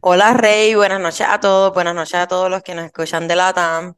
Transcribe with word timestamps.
Hola, 0.00 0.34
Rey. 0.34 0.74
Buenas 0.74 1.00
noches 1.00 1.26
a 1.28 1.40
todos. 1.40 1.72
Buenas 1.74 1.94
noches 1.94 2.14
a 2.14 2.26
todos 2.28 2.50
los 2.50 2.62
que 2.62 2.74
nos 2.74 2.86
escuchan 2.86 3.28
de 3.28 3.36
la 3.36 3.52
TAM. 3.52 3.94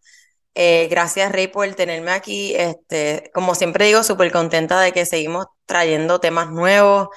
Eh, 0.54 0.88
gracias, 0.90 1.32
Rey, 1.32 1.48
por 1.48 1.72
tenerme 1.74 2.12
aquí. 2.12 2.54
Este, 2.56 3.30
como 3.34 3.54
siempre 3.54 3.86
digo, 3.86 4.02
súper 4.02 4.32
contenta 4.32 4.80
de 4.80 4.92
que 4.92 5.06
seguimos 5.06 5.46
trayendo 5.66 6.20
temas 6.20 6.50
nuevos, 6.50 7.08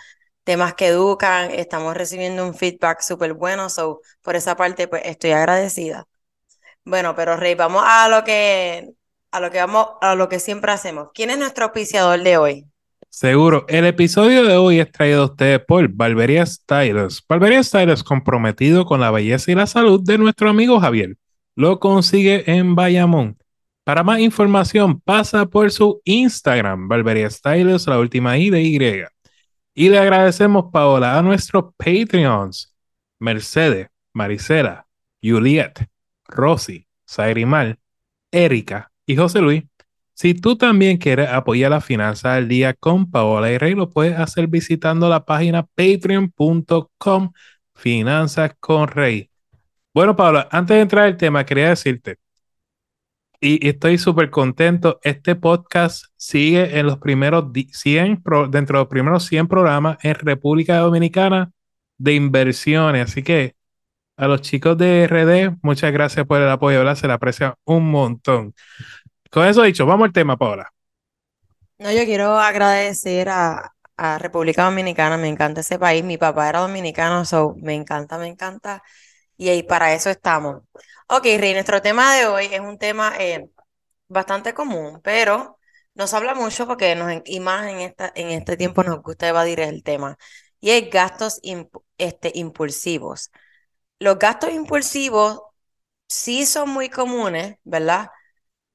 temas 0.43 0.73
que 0.75 0.87
educan. 0.87 1.51
Estamos 1.51 1.95
recibiendo 1.95 2.45
un 2.45 2.55
feedback 2.55 3.01
súper 3.01 3.33
bueno. 3.33 3.69
So, 3.69 4.01
por 4.21 4.35
esa 4.35 4.55
parte, 4.55 4.88
pues 4.88 5.03
estoy 5.05 5.31
agradecida. 5.31 6.05
Bueno, 6.85 7.15
pero 7.15 7.38
Rey, 7.38 7.55
vamos 7.55 7.83
a 7.85 8.09
lo 8.09 8.23
que 8.23 8.91
a 9.31 9.39
lo 9.39 9.51
que 9.51 9.59
vamos, 9.59 9.88
a 10.01 10.15
lo 10.15 10.29
que 10.29 10.39
siempre 10.39 10.71
hacemos. 10.71 11.09
¿Quién 11.13 11.29
es 11.31 11.38
nuestro 11.39 11.65
auspiciador 11.65 12.21
de 12.23 12.38
hoy? 12.38 12.67
Seguro. 13.09 13.65
El 13.67 13.85
episodio 13.85 14.43
de 14.43 14.55
hoy 14.55 14.79
es 14.79 14.91
traído 14.91 15.23
a 15.23 15.25
ustedes 15.25 15.59
por 15.67 15.87
Barbería 15.89 16.45
Styles. 16.45 17.23
Barbería 17.27 17.63
Styles 17.63 18.03
comprometido 18.03 18.85
con 18.85 18.99
la 18.99 19.09
belleza 19.09 19.51
y 19.51 19.55
la 19.55 19.65
salud 19.65 20.01
de 20.03 20.19
nuestro 20.19 20.49
amigo 20.49 20.79
Javier. 20.79 21.17
Lo 21.55 21.79
consigue 21.79 22.49
en 22.51 22.75
Bayamón. 22.75 23.37
Para 23.83 24.03
más 24.03 24.19
información, 24.19 25.01
pasa 25.01 25.47
por 25.47 25.71
su 25.71 25.99
Instagram, 26.05 26.88
Barbería 26.88 27.29
Styles, 27.31 27.88
la 27.88 27.97
última 27.97 28.38
I 28.38 28.51
de 28.51 28.61
Y. 28.61 28.79
Y 29.73 29.89
le 29.89 29.97
agradecemos, 29.97 30.66
Paola, 30.71 31.17
a 31.17 31.23
nuestros 31.23 31.73
Patreons, 31.77 32.75
Mercedes, 33.17 33.88
Maricela, 34.13 34.85
Juliet, 35.21 35.88
Rosy, 36.27 36.85
Sairimal, 37.05 37.79
Erika 38.31 38.91
y 39.07 39.16
José 39.16 39.41
Luis 39.41 39.63
si 40.20 40.34
tú 40.34 40.58
también 40.58 40.98
quieres 40.98 41.30
apoyar 41.30 41.72
la 41.72 41.80
finanza 41.80 42.36
al 42.36 42.50
día 42.50 42.73
con 42.73 43.09
Paola 43.09 43.52
y 43.53 43.58
Rey, 43.58 43.73
lo 43.73 43.89
puedes 43.89 44.20
hacer 44.20 44.48
visitando 44.48 45.08
la 45.08 45.23
página 45.23 45.64
patreon.com 45.64 47.31
Finanzas 47.73 48.52
con 48.59 48.90
Rey. 48.90 49.30
Bueno, 49.94 50.17
Paola, 50.17 50.50
antes 50.52 50.75
de 50.75 50.81
entrar 50.81 51.06
al 51.06 51.16
tema, 51.16 51.45
quería 51.45 51.70
decirte, 51.70 52.17
y 53.40 53.66
estoy 53.66 53.97
súper 53.97 54.30
contento, 54.30 55.00
este 55.03 55.36
podcast 55.36 56.08
sigue 56.17 56.78
en 56.78 56.88
los 56.88 56.97
primeros 56.97 57.45
100, 57.72 58.22
dentro 58.50 58.80
de 58.80 58.84
los 58.84 58.90
primeros 58.90 59.25
100 59.25 59.47
programas 59.47 59.97
en 60.03 60.16
República 60.16 60.80
Dominicana 60.80 61.52
de 61.97 62.16
inversiones. 62.16 63.09
Así 63.09 63.23
que 63.23 63.56
a 64.17 64.28
los 64.28 64.42
chicos 64.42 64.78
de 64.78 65.06
RD, 65.08 65.59
muchas 65.62 65.94
gracias 65.94 66.25
por 66.25 66.42
el 66.42 66.50
apoyo, 66.50 66.80
¿verdad? 66.80 66.95
Se 66.95 67.08
le 67.08 67.14
aprecia 67.14 67.56
un 67.64 67.90
montón. 67.90 68.53
Con 69.30 69.47
eso 69.47 69.61
dicho, 69.63 69.85
vamos 69.85 70.05
al 70.05 70.13
tema, 70.13 70.38
Paola. 70.38 70.72
No, 71.77 71.91
yo 71.91 72.03
quiero 72.05 72.38
agradecer 72.38 73.30
a, 73.30 73.73
República 74.19 74.63
Dominicana, 74.63 75.17
me 75.17 75.27
encanta 75.27 75.59
ese 75.59 75.77
país, 75.77 76.05
mi 76.05 76.17
papá 76.17 76.47
era 76.47 76.59
dominicano, 76.61 77.25
so 77.25 77.55
me 77.61 77.73
encanta, 77.75 78.17
me 78.17 78.27
encanta, 78.27 78.81
y 79.38 79.50
ahí 79.50 79.63
para 79.63 79.94
eso 79.94 80.09
estamos. 80.09 80.63
Ok, 81.09 81.23
Rey, 81.38 81.53
nuestro 81.53 81.81
tema 81.81 82.16
de 82.16 82.27
hoy 82.27 82.45
es 82.45 82.61
un 82.61 82.77
tema 82.77 83.13
eh, 83.19 83.50
bastante 84.07 84.53
común, 84.53 85.02
pero 85.03 85.59
nos 85.95 86.13
habla 86.13 86.33
mucho 86.33 86.66
porque 86.67 86.95
nos, 86.95 87.11
y 87.25 87.41
más 87.41 87.67
en, 87.67 87.79
esta, 87.79 88.11
en 88.16 88.29
este 88.29 88.56
tiempo 88.57 88.84
nos 88.84 89.01
gusta 89.01 89.28
evadir 89.28 89.59
el 89.59 89.84
tema, 89.84 90.17
y 90.61 90.72
es 90.72 90.90
gastos 90.90 91.41
este, 91.97 92.31
impulsivos. 92.35 93.31
Los 94.00 94.17
gastos 94.19 94.51
impulsivos 94.53 95.41
sí 96.07 96.46
son 96.46 96.69
muy 96.69 96.90
comunes, 96.90 97.57
¿verdad? 97.66 98.09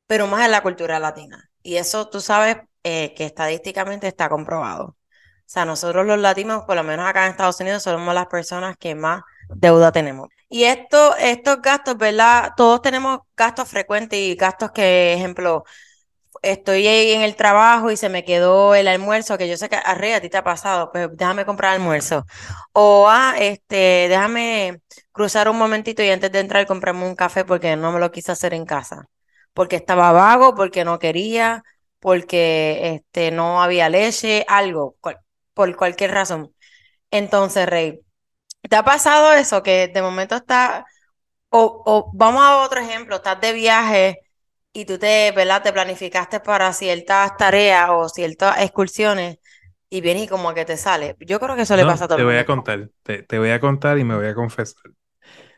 Pero 0.06 0.26
más 0.26 0.44
en 0.44 0.50
la 0.50 0.62
cultura 0.62 0.98
latina. 0.98 1.50
Y 1.62 1.76
eso 1.76 2.09
tú 2.09 2.20
sabes 2.20 2.59
eh, 2.82 3.15
que 3.16 3.25
estadísticamente 3.25 4.06
está 4.06 4.28
comprobado. 4.28 4.97
O 5.47 5.47
sea, 5.47 5.65
nosotros 5.65 6.06
los 6.06 6.19
latinos, 6.19 6.65
por 6.65 6.76
lo 6.76 6.82
menos 6.84 7.06
acá 7.06 7.25
en 7.26 7.32
Estados 7.32 7.60
Unidos, 7.60 7.82
somos 7.82 8.15
las 8.15 8.26
personas 8.26 8.76
que 8.78 8.94
más 8.94 9.22
deuda 9.48 9.92
tenemos. 9.92 10.28
Y 10.48 10.65
esto, 10.65 11.16
estos 11.16 11.60
gastos, 11.62 11.98
¿verdad? 11.98 12.53
Todos 12.56 12.82
tenemos 12.82 13.20
gastos 13.37 13.69
frecuentes 13.69 14.19
y 14.19 14.34
gastos 14.37 14.70
que, 14.72 15.15
ejemplo, 15.15 15.65
estoy 16.42 16.86
en 16.86 17.22
el 17.22 17.36
trabajo 17.36 17.91
y 17.91 17.97
se 17.97 18.09
me 18.09 18.25
quedó 18.25 18.75
el 18.75 18.88
almuerzo, 18.88 19.38
que 19.38 19.48
yo 19.48 19.56
sé 19.56 19.69
que 19.69 19.76
arriba 19.76 20.16
a 20.16 20.21
ti 20.21 20.31
te 20.31 20.38
ha 20.38 20.44
pasado, 20.44 20.91
pues 20.92 21.09
déjame 21.12 21.44
comprar 21.47 21.75
almuerzo. 21.75 22.25
O, 22.72 23.06
ah, 23.09 23.34
este, 23.38 24.09
déjame 24.09 24.81
cruzar 25.12 25.48
un 25.48 25.59
momentito 25.59 26.03
y 26.03 26.10
antes 26.10 26.32
de 26.32 26.41
entrar 26.41 26.66
comprarme 26.66 27.06
un 27.06 27.16
café 27.16 27.44
porque 27.44 27.76
no 27.76 27.92
me 27.92 28.00
lo 28.00 28.10
quise 28.12 28.32
hacer 28.32 28.54
en 28.54 28.66
casa 28.66 29.09
porque 29.54 29.76
estaba 29.76 30.12
vago, 30.12 30.54
porque 30.54 30.84
no 30.84 30.98
quería, 30.98 31.65
porque 32.00 32.97
este, 32.97 33.31
no 33.31 33.62
había 33.62 33.88
leche, 33.88 34.44
algo, 34.48 34.97
por 35.54 35.76
cualquier 35.76 36.10
razón. 36.10 36.53
Entonces, 37.10 37.66
Rey, 37.66 38.00
¿te 38.69 38.76
ha 38.76 38.84
pasado 38.84 39.32
eso 39.32 39.62
que 39.62 39.88
de 39.88 40.03
momento 40.03 40.37
está, 40.37 40.84
o, 41.48 42.10
vamos 42.12 42.42
a 42.42 42.59
otro 42.59 42.81
ejemplo, 42.81 43.16
estás 43.16 43.41
de 43.41 43.53
viaje 43.53 44.19
y 44.72 44.84
tú 44.84 44.98
te, 44.98 45.32
¿verdad? 45.32 45.62
te 45.62 45.72
planificaste 45.72 46.41
para 46.41 46.72
ciertas 46.72 47.36
tareas 47.36 47.91
o 47.91 48.09
ciertas 48.09 48.60
excursiones 48.60 49.38
y 49.88 50.00
vienes 50.00 50.25
y 50.25 50.28
como 50.28 50.53
que 50.53 50.65
te 50.65 50.76
sale. 50.76 51.15
Yo 51.21 51.38
creo 51.38 51.54
que 51.54 51.62
eso 51.62 51.76
le 51.76 51.86
pasa 51.86 52.06
a 52.06 52.09
todo 52.09 52.19
Te 52.19 52.25
voy 52.25 52.36
a 52.36 52.44
contar, 52.44 52.91
te, 53.04 53.38
voy 53.38 53.50
a 53.50 53.60
contar 53.60 53.98
y 53.98 54.04
me 54.04 54.16
voy 54.16 54.26
a 54.26 54.34
confesar. 54.34 54.91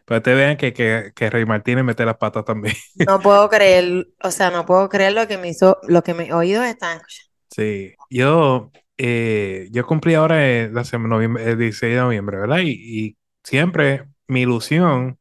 Pero 0.06 0.22
te 0.22 0.34
vean 0.34 0.56
que, 0.56 0.72
que, 0.72 1.12
que, 1.15 1.31
Rey 1.31 1.44
Martínez 1.44 1.84
mete 1.84 2.06
las 2.06 2.17
patas 2.17 2.44
también. 2.44 2.77
No 3.06 3.21
puedo 3.21 3.49
creer, 3.50 4.06
o 4.22 4.31
sea, 4.31 4.50
no 4.50 4.65
puedo 4.65 4.89
creer 4.89 5.12
lo 5.12 5.27
que 5.27 5.37
me 5.37 5.49
hizo, 5.49 5.78
lo 5.89 6.03
que 6.03 6.15
mis 6.15 6.33
oídos 6.33 6.65
están 6.65 6.99
escuchando. 6.99 7.33
Sí, 7.50 7.94
yo, 8.09 8.71
eh, 8.99 9.69
yo 9.72 9.84
cumplí 9.84 10.15
ahora 10.15 10.47
el, 10.47 10.77
el 10.77 11.59
16 11.59 11.95
de 11.95 12.00
noviembre, 12.00 12.39
¿verdad? 12.39 12.59
Y, 12.62 12.71
y, 12.71 13.16
siempre 13.43 14.09
mi 14.28 14.43
ilusión 14.43 15.19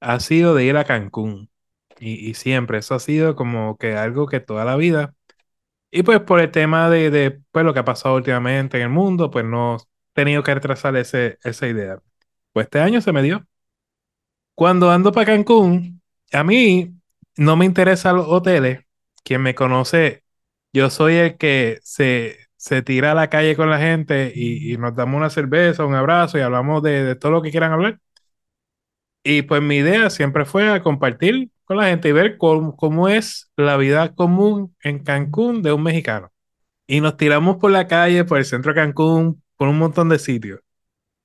ha 0.00 0.20
sido 0.20 0.54
de 0.54 0.64
ir 0.64 0.76
a 0.76 0.84
Cancún. 0.84 1.50
Y, 1.98 2.30
y, 2.30 2.34
siempre, 2.34 2.78
eso 2.78 2.94
ha 2.94 3.00
sido 3.00 3.36
como 3.36 3.76
que 3.78 3.96
algo 3.96 4.26
que 4.28 4.40
toda 4.40 4.64
la 4.64 4.76
vida. 4.76 5.14
Y 5.90 6.02
pues 6.04 6.20
por 6.20 6.40
el 6.40 6.50
tema 6.52 6.90
de, 6.90 7.10
de 7.10 7.40
pues, 7.52 7.64
lo 7.64 7.74
que 7.74 7.80
ha 7.80 7.84
pasado 7.84 8.16
últimamente 8.16 8.78
en 8.78 8.84
el 8.84 8.90
mundo, 8.90 9.30
pues 9.30 9.44
no 9.44 9.76
he 9.76 9.80
tenido 10.14 10.42
que 10.42 10.54
retrasar 10.54 10.96
ese, 10.96 11.38
esa 11.44 11.66
idea. 11.68 12.00
Pues 12.52 12.66
este 12.66 12.80
año 12.80 13.00
se 13.00 13.12
me 13.12 13.22
dio 13.22 13.46
cuando 14.56 14.90
ando 14.90 15.12
para 15.12 15.26
Cancún, 15.26 16.02
a 16.32 16.42
mí 16.44 16.94
no 17.36 17.56
me 17.56 17.66
interesan 17.66 18.16
los 18.16 18.26
hoteles. 18.28 18.80
Quien 19.24 19.42
me 19.42 19.54
conoce, 19.54 20.24
yo 20.72 20.90
soy 20.90 21.16
el 21.16 21.36
que 21.38 21.78
se, 21.82 22.38
se 22.56 22.82
tira 22.82 23.12
a 23.12 23.14
la 23.14 23.30
calle 23.30 23.56
con 23.56 23.70
la 23.70 23.78
gente 23.78 24.32
y, 24.34 24.76
nos 24.78 24.96
damos 24.96 25.18
una 25.18 25.30
cerveza, 25.30 25.84
un 25.84 25.94
abrazo 25.94 26.38
y 26.38 26.42
hablamos 26.42 26.82
de, 26.82 27.16
todo 27.16 27.32
lo 27.32 27.42
que 27.42 27.50
quieran 27.50 27.72
hablar. 27.72 28.00
Y 29.22 29.42
pues 29.42 29.60
mi 29.62 29.76
idea 29.76 30.08
siempre 30.10 30.44
fue 30.44 30.80
compartir 30.82 31.50
con 31.64 31.76
la 31.76 31.86
gente 31.88 32.08
y 32.08 32.12
ver 32.12 32.38
cómo, 32.38 32.76
cómo 32.76 33.08
es 33.08 33.50
la 33.56 33.76
vida 33.76 34.14
común 34.14 34.74
en 34.82 35.00
Cancún 35.04 35.62
de 35.62 35.72
un 35.72 35.82
mexicano. 35.82 36.32
Y 36.86 37.00
nos 37.00 37.16
tiramos 37.16 37.56
por 37.58 37.72
la 37.72 37.88
calle, 37.88 38.24
por 38.24 38.38
el 38.38 38.44
centro 38.46 38.72
de 38.72 38.80
Cancún, 38.80 39.42
por 39.56 39.68
un 39.68 39.78
montón 39.78 40.08
de 40.08 40.18
sitios. 40.18 40.60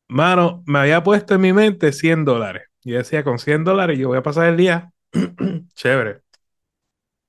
Mano, 0.09 0.64
me 0.68 0.80
había 0.80 1.03
puesto 1.03 1.36
en 1.36 1.41
mi 1.41 1.53
mente 1.53 1.94
100 1.94 2.25
dólares. 2.25 2.71
Y 2.84 2.94
decía, 2.94 3.24
con 3.24 3.40
100 3.40 3.64
dólares 3.64 3.97
yo 4.00 4.08
voy 4.09 4.18
a 4.18 4.23
pasar 4.23 4.47
el 4.47 4.58
día. 4.58 4.91
Chévere. 5.76 6.22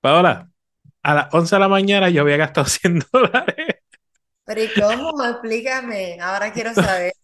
Paola, 0.00 0.50
a 1.02 1.14
las 1.14 1.34
11 1.34 1.56
de 1.56 1.60
la 1.60 1.68
mañana 1.68 2.10
yo 2.10 2.22
había 2.22 2.36
gastado 2.36 2.66
100 2.68 3.00
dólares. 3.12 3.76
Pero 4.44 4.62
¿y 4.62 4.68
cómo? 4.68 5.24
Explícame. 5.24 6.18
Ahora 6.20 6.52
quiero 6.52 6.74
saber. 6.74 7.12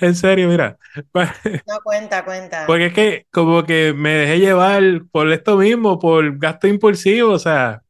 En 0.00 0.16
serio, 0.16 0.48
mira. 0.48 0.76
No, 1.66 1.80
cuenta, 1.84 2.24
cuenta. 2.24 2.66
Porque 2.66 2.86
es 2.86 2.92
que 2.92 3.26
como 3.30 3.62
que 3.64 3.94
me 3.94 4.10
dejé 4.10 4.40
llevar 4.40 4.82
por 5.12 5.30
esto 5.30 5.56
mismo, 5.56 5.98
por 5.98 6.38
gasto 6.38 6.66
impulsivo, 6.66 7.32
o 7.32 7.38
sea, 7.38 7.82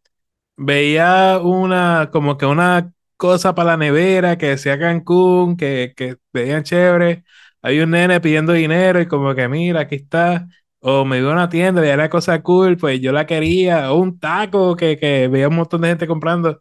veía 0.57 1.39
una, 1.43 2.11
como 2.13 2.37
que 2.37 2.47
una 2.47 2.93
cosa 3.17 3.55
para 3.55 3.73
la 3.73 3.77
nevera 3.79 4.39
que 4.39 4.49
decía 4.49 4.79
Cancún, 4.79 5.57
que, 5.57 5.95
que 5.97 6.17
veían 6.33 6.65
chévere, 6.65 7.25
hay 7.63 7.81
un 7.81 7.91
nene 7.91 8.21
pidiendo 8.21 8.53
dinero 8.53 9.01
y 9.01 9.07
como 9.09 9.35
que 9.35 9.49
mira, 9.49 9.81
aquí 9.83 9.97
está. 9.97 10.49
O 10.81 11.05
me 11.05 11.21
vio 11.21 11.31
una 11.33 11.49
tienda, 11.51 11.81
veía 11.83 11.97
la 11.97 12.09
cosa 12.09 12.43
cool, 12.43 12.77
pues 12.79 13.01
yo 13.01 13.13
la 13.13 13.27
quería. 13.27 13.93
O 13.93 13.99
un 14.01 14.19
taco 14.19 14.77
que, 14.77 14.99
que 14.99 15.29
veía 15.29 15.49
un 15.49 15.57
montón 15.57 15.83
de 15.83 15.89
gente 15.89 16.07
comprando. 16.07 16.61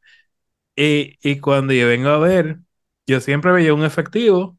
Y, 0.75 1.17
y 1.21 1.39
cuando 1.39 1.73
yo 1.73 1.87
vengo 1.87 2.09
a 2.09 2.19
ver, 2.19 2.59
yo 3.07 3.21
siempre 3.21 3.51
veía 3.51 3.73
un 3.73 3.83
efectivo 3.85 4.57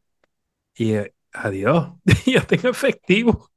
y 0.75 0.93
eh, 0.95 1.13
adiós, 1.33 1.93
yo 2.27 2.43
tengo 2.47 2.69
efectivo. 2.69 3.51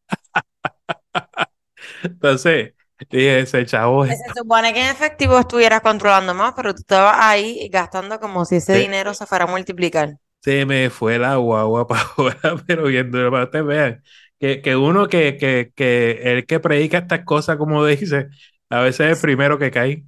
Entonces, 2.02 2.75
dije, 3.10 3.40
ese 3.40 3.66
chavo 3.66 4.04
Pues 4.06 4.19
Se 4.19 4.40
supone 4.40 4.72
que 4.72 4.81
en 4.82 4.88
efectivo 4.90 5.38
estuvieras 5.38 5.81
controlando 5.81 6.34
más, 6.34 6.52
pero 6.56 6.75
tú 6.75 6.81
estabas 6.81 7.16
ahí 7.19 7.69
gastando 7.70 8.19
como 8.20 8.44
si 8.44 8.56
ese 8.56 8.72
Se, 8.72 8.78
dinero 8.78 9.14
se 9.14 9.26
fuera 9.26 9.44
a 9.44 9.48
multiplicar. 9.48 10.19
Se 10.44 10.67
me 10.67 10.91
fue 10.91 11.19
la 11.19 11.37
guagua 11.37 11.87
para 11.88 12.02
afuera, 12.02 12.56
pero 12.67 12.85
viendo 12.85 13.31
para 13.31 13.44
ustedes 13.44 13.64
vean 13.64 14.02
que, 14.38 14.61
que 14.61 14.76
uno 14.76 15.08
que, 15.08 15.38
que, 15.38 15.73
que 15.75 16.20
el 16.23 16.46
que 16.46 16.61
predica 16.61 16.99
estas 16.99 17.25
cosas, 17.25 17.56
como 17.56 17.85
dice, 17.87 18.29
a 18.69 18.81
veces 18.81 19.06
es 19.06 19.17
el 19.17 19.23
primero 19.23 19.58
que 19.58 19.70
cae. 19.70 20.05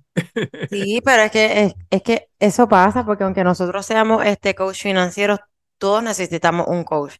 Sí, 0.68 1.00
pero 1.04 1.22
es 1.22 1.30
que, 1.30 1.62
es, 1.62 1.74
es 1.90 2.02
que 2.02 2.28
eso 2.38 2.68
pasa 2.68 3.06
porque 3.06 3.24
aunque 3.24 3.44
nosotros 3.44 3.86
seamos 3.86 4.24
este 4.26 4.54
coach 4.54 4.82
financieros, 4.82 5.38
todos 5.78 6.02
necesitamos 6.02 6.66
un 6.68 6.84
coach. 6.84 7.14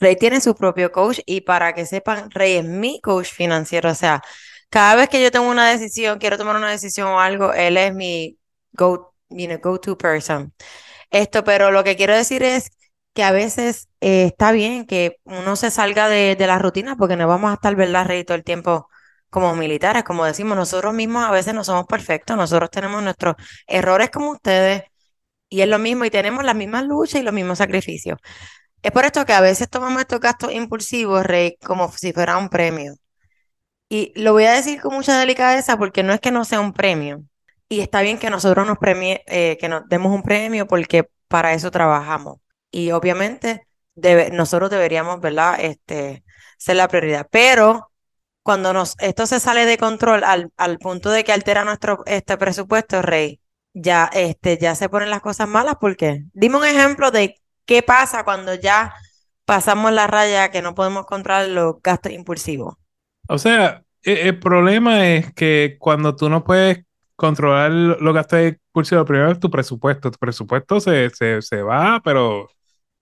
Rey 0.00 0.16
tiene 0.16 0.40
su 0.40 0.54
propio 0.54 0.90
coach 0.90 1.20
y 1.26 1.42
para 1.42 1.74
que 1.74 1.84
sepan, 1.86 2.30
Rey 2.30 2.54
es 2.54 2.64
mi 2.64 3.00
coach 3.02 3.28
financiero. 3.28 3.90
O 3.90 3.94
sea, 3.94 4.22
cada 4.70 4.94
vez 4.96 5.08
que 5.10 5.22
yo 5.22 5.30
tengo 5.30 5.48
una 5.50 5.70
decisión, 5.70 6.18
quiero 6.18 6.38
tomar 6.38 6.56
una 6.56 6.70
decisión 6.70 7.08
o 7.08 7.20
algo, 7.20 7.52
él 7.52 7.76
es 7.76 7.94
mi 7.94 8.38
go, 8.72 9.14
you 9.28 9.46
know, 9.46 9.58
go-to 9.62 9.98
person. 9.98 10.52
Esto, 11.14 11.44
pero 11.44 11.70
lo 11.70 11.84
que 11.84 11.96
quiero 11.96 12.14
decir 12.16 12.42
es 12.42 12.70
que 13.14 13.22
a 13.22 13.30
veces 13.32 13.88
eh, 14.00 14.24
está 14.26 14.50
bien 14.52 14.84
que 14.84 15.18
uno 15.24 15.54
se 15.56 15.70
salga 15.70 16.08
de, 16.08 16.34
de 16.36 16.46
la 16.48 16.58
rutina 16.58 16.96
porque 16.96 17.16
no 17.16 17.28
vamos 17.28 17.52
a 17.52 17.54
estar, 17.54 17.76
¿verdad, 17.76 18.06
Rey, 18.06 18.24
todo 18.24 18.36
el 18.36 18.42
tiempo 18.44 18.88
como 19.30 19.54
militares, 19.54 20.02
como 20.04 20.24
decimos, 20.24 20.56
nosotros 20.56 20.92
mismos 20.94 21.24
a 21.24 21.30
veces 21.30 21.54
no 21.54 21.62
somos 21.64 21.86
perfectos, 21.86 22.36
nosotros 22.36 22.68
tenemos 22.70 23.00
nuestros 23.02 23.36
errores 23.68 24.10
como 24.10 24.32
ustedes 24.32 24.82
y 25.48 25.62
es 25.62 25.68
lo 25.68 25.78
mismo 25.78 26.04
y 26.04 26.10
tenemos 26.10 26.44
las 26.44 26.56
mismas 26.56 26.84
luchas 26.86 27.20
y 27.20 27.24
los 27.24 27.34
mismos 27.34 27.58
sacrificios. 27.58 28.18
Es 28.82 28.92
por 28.92 29.04
esto 29.06 29.26
que 29.26 29.34
a 29.34 29.40
veces 29.42 29.70
tomamos 29.70 30.00
estos 30.02 30.20
gastos 30.20 30.52
impulsivos, 30.52 31.24
Rey, 31.26 31.56
como 31.64 31.90
si 31.92 32.12
fuera 32.12 32.38
un 32.38 32.48
premio. 32.50 32.94
Y 33.88 34.12
lo 34.20 34.32
voy 34.32 34.44
a 34.44 34.52
decir 34.52 34.80
con 34.80 34.94
mucha 34.94 35.18
delicadeza 35.18 35.76
porque 35.78 36.02
no 36.02 36.12
es 36.12 36.20
que 36.20 36.30
no 36.30 36.44
sea 36.44 36.60
un 36.60 36.72
premio. 36.74 37.24
Y 37.74 37.80
está 37.80 38.02
bien 38.02 38.18
que 38.18 38.30
nosotros 38.30 38.64
nos 38.68 38.78
premie, 38.78 39.24
eh, 39.26 39.56
que 39.60 39.68
nos 39.68 39.88
demos 39.88 40.12
un 40.14 40.22
premio 40.22 40.68
porque 40.68 41.08
para 41.26 41.54
eso 41.54 41.72
trabajamos. 41.72 42.38
Y 42.70 42.92
obviamente 42.92 43.66
nosotros 44.32 44.70
deberíamos, 44.70 45.20
¿verdad? 45.20 45.56
Este, 45.58 46.22
ser 46.56 46.76
la 46.76 46.86
prioridad. 46.86 47.26
Pero 47.32 47.90
cuando 48.44 48.72
nos, 48.72 48.94
esto 49.00 49.26
se 49.26 49.40
sale 49.40 49.66
de 49.66 49.76
control 49.76 50.22
al, 50.22 50.52
al 50.56 50.78
punto 50.78 51.10
de 51.10 51.24
que 51.24 51.32
altera 51.32 51.64
nuestro 51.64 52.04
este 52.06 52.36
presupuesto, 52.36 53.02
Rey, 53.02 53.40
ya, 53.72 54.08
este, 54.12 54.56
ya 54.56 54.76
se 54.76 54.88
ponen 54.88 55.10
las 55.10 55.20
cosas 55.20 55.48
malas. 55.48 55.74
¿Por 55.80 55.96
qué? 55.96 56.22
Dime 56.32 56.58
un 56.58 56.64
ejemplo 56.64 57.10
de 57.10 57.40
qué 57.66 57.82
pasa 57.82 58.24
cuando 58.24 58.54
ya 58.54 58.94
pasamos 59.46 59.90
la 59.90 60.06
raya 60.06 60.52
que 60.52 60.62
no 60.62 60.76
podemos 60.76 61.06
controlar 61.06 61.48
los 61.48 61.82
gastos 61.82 62.12
impulsivos. 62.12 62.76
O 63.28 63.38
sea, 63.38 63.82
e- 64.04 64.28
el 64.28 64.38
problema 64.38 65.08
es 65.08 65.32
que 65.32 65.76
cuando 65.80 66.14
tú 66.14 66.28
no 66.28 66.44
puedes 66.44 66.84
controlar 67.16 67.70
lo 67.72 67.98
lo 68.00 68.12
que 68.12 68.16
gastos 68.16 68.40
impulsivos, 68.42 69.06
primero 69.06 69.30
es 69.32 69.40
tu 69.40 69.50
presupuesto. 69.50 70.10
Tu 70.10 70.18
presupuesto 70.18 70.80
se, 70.80 71.10
se, 71.10 71.42
se 71.42 71.62
va, 71.62 72.00
pero 72.04 72.48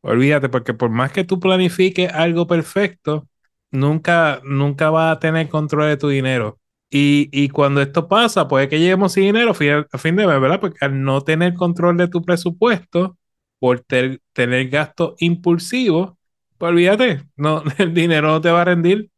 olvídate, 0.03 0.49
porque 0.49 0.75
por 0.75 0.91
más 0.91 1.13
que 1.13 1.25
tú 1.25 1.41
planifiques 1.41 2.13
algo 2.13 2.47
perfecto, 2.47 3.29
nunca, 3.71 4.41
nunca 4.45 4.91
vas 4.91 5.17
a 5.17 5.21
tener 5.21 5.49
control 5.49 5.89
de 5.89 5.97
tu 5.97 6.09
dinero. 6.09 6.59
Y, 6.91 7.29
y 7.33 7.49
cuando 7.49 7.81
esto 7.81 8.09
pasa, 8.09 8.49
puede 8.49 8.69
que 8.69 8.79
lleguemos 8.79 9.13
sin 9.15 9.25
dinero 9.25 9.53
a 9.53 9.55
fin, 9.99 10.17
de 10.17 10.27
mes, 10.27 10.41
¿verdad? 10.41 10.61
Porque 10.61 10.85
al 10.85 11.03
no 11.03 11.23
tener 11.23 11.55
control 11.55 11.97
de 11.97 12.09
tu 12.09 12.23
presupuesto, 12.23 13.17
por 13.59 13.81
tener 13.81 14.69
gastos 14.69 15.15
impulsivos, 15.19 16.15
pues 16.59 16.71
olvídate, 16.71 17.23
no, 17.37 17.63
el 17.79 17.95
dinero 17.95 18.29
no 18.29 18.41
te 18.41 18.51
va 18.51 18.63
a 18.63 18.65
rendir 18.65 19.11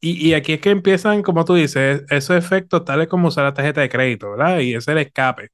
y, 0.00 0.28
y 0.30 0.34
aquí 0.34 0.54
es 0.54 0.60
que 0.60 0.70
empiezan, 0.70 1.22
como 1.22 1.44
tú 1.44 1.54
dices, 1.54 2.04
esos 2.10 2.36
efectos 2.36 2.84
tales 2.84 3.08
como 3.08 3.28
usar 3.28 3.44
la 3.44 3.54
tarjeta 3.54 3.80
de 3.80 3.88
crédito, 3.88 4.30
¿verdad? 4.32 4.60
Y 4.60 4.70
ese 4.70 4.78
es 4.78 4.88
el 4.88 4.98
escape. 4.98 5.50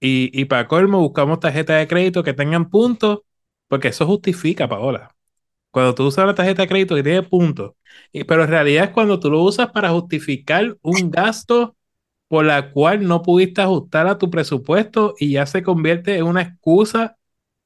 Y, 0.00 0.30
y 0.40 0.46
para 0.46 0.68
colmo, 0.68 1.00
buscamos 1.00 1.40
tarjetas 1.40 1.78
de 1.80 1.88
crédito 1.88 2.22
que 2.24 2.32
tengan 2.34 2.70
puntos, 2.70 3.20
porque 3.68 3.88
eso 3.88 4.06
justifica, 4.06 4.68
Paola. 4.68 5.14
Cuando 5.72 5.94
tú 5.94 6.06
usas 6.06 6.26
la 6.26 6.34
tarjeta 6.34 6.62
de 6.62 6.68
crédito 6.68 6.96
que 6.96 7.04
tiene 7.04 7.22
puntos, 7.24 7.72
y, 8.12 8.24
pero 8.24 8.44
en 8.44 8.50
realidad 8.50 8.84
es 8.86 8.90
cuando 8.92 9.20
tú 9.20 9.30
lo 9.30 9.42
usas 9.42 9.70
para 9.72 9.90
justificar 9.90 10.76
un 10.82 11.10
gasto 11.10 11.76
por 12.28 12.46
la 12.46 12.72
cual 12.72 13.06
no 13.08 13.22
pudiste 13.22 13.62
ajustar 13.62 14.08
a 14.08 14.18
tu 14.18 14.30
presupuesto 14.30 15.14
y 15.20 15.32
ya 15.32 15.46
se 15.46 15.62
convierte 15.64 16.16
en 16.18 16.24
una 16.26 16.42
excusa 16.42 17.18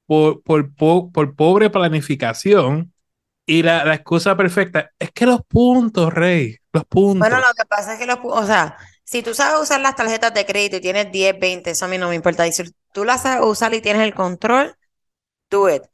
por, 0.06 0.42
por, 0.44 0.74
po- 0.76 1.12
por 1.12 1.36
pobre 1.36 1.70
planificación 1.70 2.93
y 3.46 3.62
la, 3.62 3.84
la 3.84 3.94
excusa 3.94 4.36
perfecta 4.36 4.90
es 4.98 5.12
que 5.12 5.26
los 5.26 5.42
puntos, 5.46 6.12
Rey, 6.12 6.56
los 6.72 6.84
Bueno, 7.18 7.36
puntos. 7.36 7.40
lo 7.40 7.54
que 7.56 7.64
pasa 7.66 7.94
es 7.94 7.98
que 7.98 8.06
los, 8.06 8.18
pu- 8.18 8.32
o 8.32 8.44
sea, 8.46 8.76
si 9.04 9.22
tú 9.22 9.34
sabes 9.34 9.60
usar 9.62 9.80
las 9.80 9.94
tarjetas 9.96 10.34
de 10.34 10.44
crédito 10.46 10.76
y 10.76 10.80
tienes 10.80 11.12
10, 11.12 11.38
20, 11.38 11.70
eso 11.70 11.84
a 11.84 11.88
mí 11.88 11.96
no 11.98 12.08
me 12.08 12.14
importa. 12.16 12.46
Y 12.46 12.52
si 12.52 12.64
tú 12.92 13.04
las 13.04 13.22
sabes 13.22 13.46
usar 13.46 13.72
y 13.74 13.80
tienes 13.80 14.02
el 14.02 14.14
control, 14.14 14.76
do 15.50 15.70
it. 15.70 15.84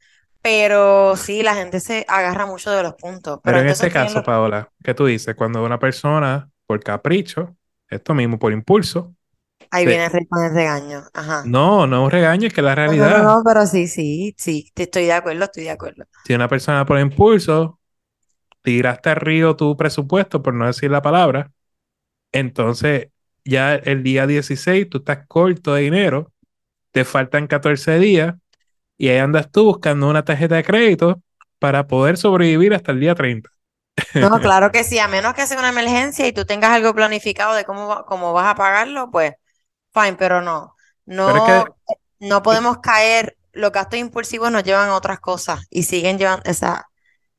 Pero 0.41 1.17
sí, 1.17 1.43
la 1.43 1.55
gente 1.55 1.79
se 1.81 2.05
agarra 2.09 2.45
mucho 2.47 2.71
de 2.71 2.83
los 2.83 2.95
puntos. 2.95 3.39
Pero 3.43 3.57
Pero 3.57 3.59
en 3.59 3.67
entonces 3.67 3.67
este 3.67 3.91
caso, 3.91 4.21
los, 4.23 4.23
Paola, 4.23 4.71
¿qué 4.83 4.93
tú 4.93 5.05
dices? 5.05 5.35
Cuando 5.35 5.63
una 5.63 5.79
persona, 5.79 6.49
por 6.67 6.83
capricho, 6.83 7.57
esto 7.89 8.13
mismo, 8.13 8.37
por 8.39 8.53
impulso, 8.53 9.15
ahí 9.71 9.85
viene 9.85 10.09
con 10.29 10.43
el 10.43 10.53
regaño. 10.53 11.03
Ajá. 11.13 11.43
no, 11.45 11.87
no 11.87 11.97
es 11.97 12.03
un 12.05 12.11
regaño, 12.11 12.47
es 12.47 12.53
que 12.53 12.61
la 12.61 12.75
No, 12.85 12.93
no, 12.95 13.09
no, 13.09 13.19
realidad, 13.19 13.23
no, 13.23 13.43
pero 13.43 13.65
sí, 13.67 13.87
sí, 13.87 14.35
sí, 14.37 14.71
te 14.73 14.83
estoy 14.83 15.05
de 15.05 15.13
acuerdo, 15.13 15.45
estoy 15.45 15.63
de 15.63 15.71
acuerdo. 15.71 16.05
si 16.25 16.33
una 16.33 16.47
persona 16.47 16.85
por 16.85 16.99
impulso 16.99 17.79
tiraste 18.63 19.09
al 19.09 19.15
río 19.17 19.55
tu 19.55 19.75
presupuesto, 19.77 20.41
por 20.41 20.53
no 20.53 20.67
decir 20.67 20.91
la 20.91 21.01
palabra, 21.01 21.51
entonces 22.31 23.09
ya 23.45 23.75
el 23.75 24.03
día 24.03 24.27
16 24.27 24.89
tú 24.89 24.99
estás 24.99 25.27
corto 25.27 25.73
de 25.73 25.83
dinero, 25.83 26.31
te 26.91 27.05
faltan 27.05 27.47
14 27.47 27.99
días 27.99 28.35
y 28.97 29.09
ahí 29.09 29.17
andas 29.19 29.51
tú 29.51 29.65
buscando 29.65 30.09
una 30.09 30.25
tarjeta 30.25 30.55
de 30.55 30.63
crédito 30.63 31.21
para 31.59 31.87
poder 31.87 32.17
sobrevivir 32.17 32.73
hasta 32.73 32.91
el 32.91 32.99
día 32.99 33.15
30. 33.15 33.49
No, 34.19 34.29
claro 34.41 34.71
que 34.71 34.83
sí, 34.83 34.99
a 34.99 35.07
menos 35.07 35.33
que 35.33 35.47
sea 35.47 35.59
una 35.59 35.69
emergencia 35.69 36.27
y 36.27 36.33
tú 36.33 36.45
tengas 36.45 36.71
algo 36.71 36.93
planificado 36.93 37.55
de 37.55 37.65
cómo, 37.65 38.05
cómo 38.05 38.33
vas 38.33 38.47
a 38.47 38.55
pagarlo, 38.55 39.09
pues 39.11 39.33
fine, 39.93 40.15
pero 40.17 40.41
no, 40.41 40.75
Pero 41.23 41.37
es 41.39 41.43
no, 41.43 41.65
que, 41.65 41.75
no 42.19 42.43
podemos 42.43 42.79
caer, 42.79 43.37
los 43.53 43.71
gastos 43.71 43.99
impulsivos 43.99 44.51
nos 44.51 44.63
llevan 44.63 44.89
a 44.89 44.95
otras 44.95 45.19
cosas 45.19 45.61
y 45.69 45.83
siguen 45.83 46.17
llevando, 46.17 46.49
o 46.49 46.53
sea, 46.53 46.85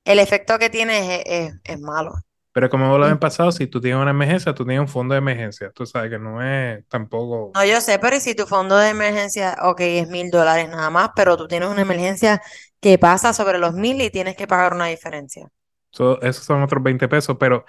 el 0.04 0.18
efecto 0.20 0.58
que 0.58 0.70
tiene 0.70 1.16
es, 1.22 1.52
es, 1.54 1.54
es 1.64 1.80
malo. 1.80 2.14
pero 2.52 2.68
como 2.70 2.98
lo 2.98 3.04
Y- 3.04 3.06
han 3.06 3.18
pasado, 3.20 3.50
si 3.52 3.66
tú 3.66 3.80
tienes 3.80 4.00
una 4.00 4.10
emergencia, 4.10 4.54
tú 4.54 4.64
tienes 4.64 4.80
un 4.80 4.88
fondo 4.88 5.14
de 5.14 5.18
emergencia. 5.18 5.70
Tú 5.72 5.86
sabes 5.86 6.10
que 6.10 6.18
no 6.18 6.42
es 6.42 6.86
tampoco. 6.88 7.54
No, 7.54 7.64
yo 7.66 7.80
sé, 7.82 7.98
pero 7.98 8.16
¿y 8.16 8.20
si 8.20 8.34
tu 8.34 8.46
fondo 8.46 8.76
de 8.78 8.88
emergencia, 8.90 9.56
ok, 9.62 9.80
es 9.80 10.08
mil 10.08 10.30
dólares 10.30 10.68
nada 10.70 10.88
más, 10.90 11.10
pero 11.14 11.36
tú 11.36 11.46
tienes 11.48 11.68
una 11.68 11.82
emergencia 11.82 12.40
que 12.80 12.98
pasa 12.98 13.34
sobre 13.34 13.58
los 13.58 13.74
mil 13.74 14.00
y 14.00 14.10
tienes 14.10 14.36
que 14.36 14.46
pagar 14.46 14.72
una 14.74 14.86
diferencia. 14.86 15.48
So- 15.92 16.20
esos 16.22 16.44
son 16.44 16.62
otros 16.62 16.82
20 16.82 17.08
pesos. 17.08 17.36
Pero 17.38 17.64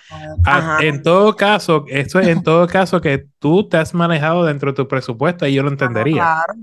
a- 0.46 0.58
Ajá. 0.58 0.84
en 0.84 1.04
todo 1.04 1.36
caso, 1.36 1.86
esto 1.90 2.20
es 2.20 2.28
en 2.28 2.44
todo 2.44 2.68
caso 2.68 3.02
que 3.02 3.28
tú 3.40 3.68
te 3.70 3.78
has 3.78 3.94
manejado 3.94 4.46
dentro 4.46 4.72
de 4.72 4.76
tu 4.76 4.88
presupuesto 4.88 5.46
y 5.48 5.54
yo 5.54 5.64
lo 5.64 5.70
Ah, 5.70 5.72
entendería. 5.74 6.14
claro. 6.24 6.54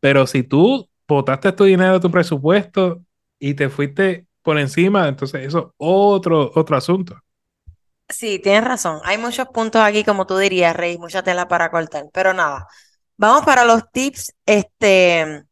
Pero 0.00 0.26
si 0.26 0.42
tú 0.42 0.88
botaste 1.08 1.52
tu 1.52 1.64
dinero 1.64 1.94
de 1.94 2.00
tu 2.00 2.10
presupuesto 2.10 3.02
y 3.38 3.54
te 3.54 3.68
fuiste 3.68 4.26
por 4.42 4.58
encima, 4.58 5.08
entonces 5.08 5.46
eso 5.46 5.58
es 5.58 5.64
otro, 5.78 6.52
otro 6.54 6.76
asunto. 6.76 7.16
Sí, 8.08 8.38
tienes 8.38 8.64
razón. 8.64 9.00
Hay 9.04 9.18
muchos 9.18 9.48
puntos 9.48 9.82
aquí, 9.82 10.04
como 10.04 10.26
tú 10.26 10.36
dirías, 10.38 10.76
Rey, 10.76 10.96
mucha 10.98 11.22
tela 11.22 11.48
para 11.48 11.70
cortar. 11.70 12.04
Pero 12.12 12.32
nada, 12.32 12.66
vamos 13.16 13.44
para 13.44 13.64
los 13.64 13.90
tips, 13.90 14.32
este, 14.46 15.44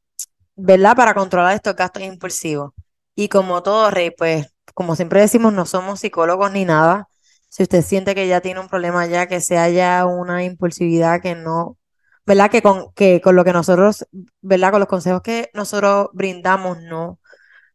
¿verdad? 0.56 0.96
Para 0.96 1.14
controlar 1.14 1.54
estos 1.56 1.74
gastos 1.76 2.02
impulsivos. 2.04 2.72
Y 3.16 3.28
como 3.28 3.62
todo, 3.62 3.90
Rey, 3.90 4.12
pues, 4.12 4.53
como 4.74 4.96
siempre 4.96 5.20
decimos, 5.20 5.52
no 5.52 5.66
somos 5.66 6.00
psicólogos 6.00 6.50
ni 6.52 6.64
nada. 6.64 7.08
Si 7.48 7.62
usted 7.62 7.82
siente 7.82 8.14
que 8.14 8.26
ya 8.28 8.40
tiene 8.40 8.60
un 8.60 8.68
problema 8.68 9.06
ya, 9.06 9.26
que 9.28 9.40
sea 9.40 9.68
ya 9.68 10.06
una 10.06 10.44
impulsividad 10.44 11.20
que 11.20 11.34
no, 11.34 11.78
¿verdad? 12.26 12.50
Que 12.50 12.62
con, 12.62 12.92
que 12.94 13.20
con 13.20 13.36
lo 13.36 13.44
que 13.44 13.52
nosotros, 13.52 14.06
¿verdad? 14.40 14.70
Con 14.72 14.80
los 14.80 14.88
consejos 14.88 15.22
que 15.22 15.50
nosotros 15.54 16.08
brindamos, 16.12 16.80
no, 16.82 17.20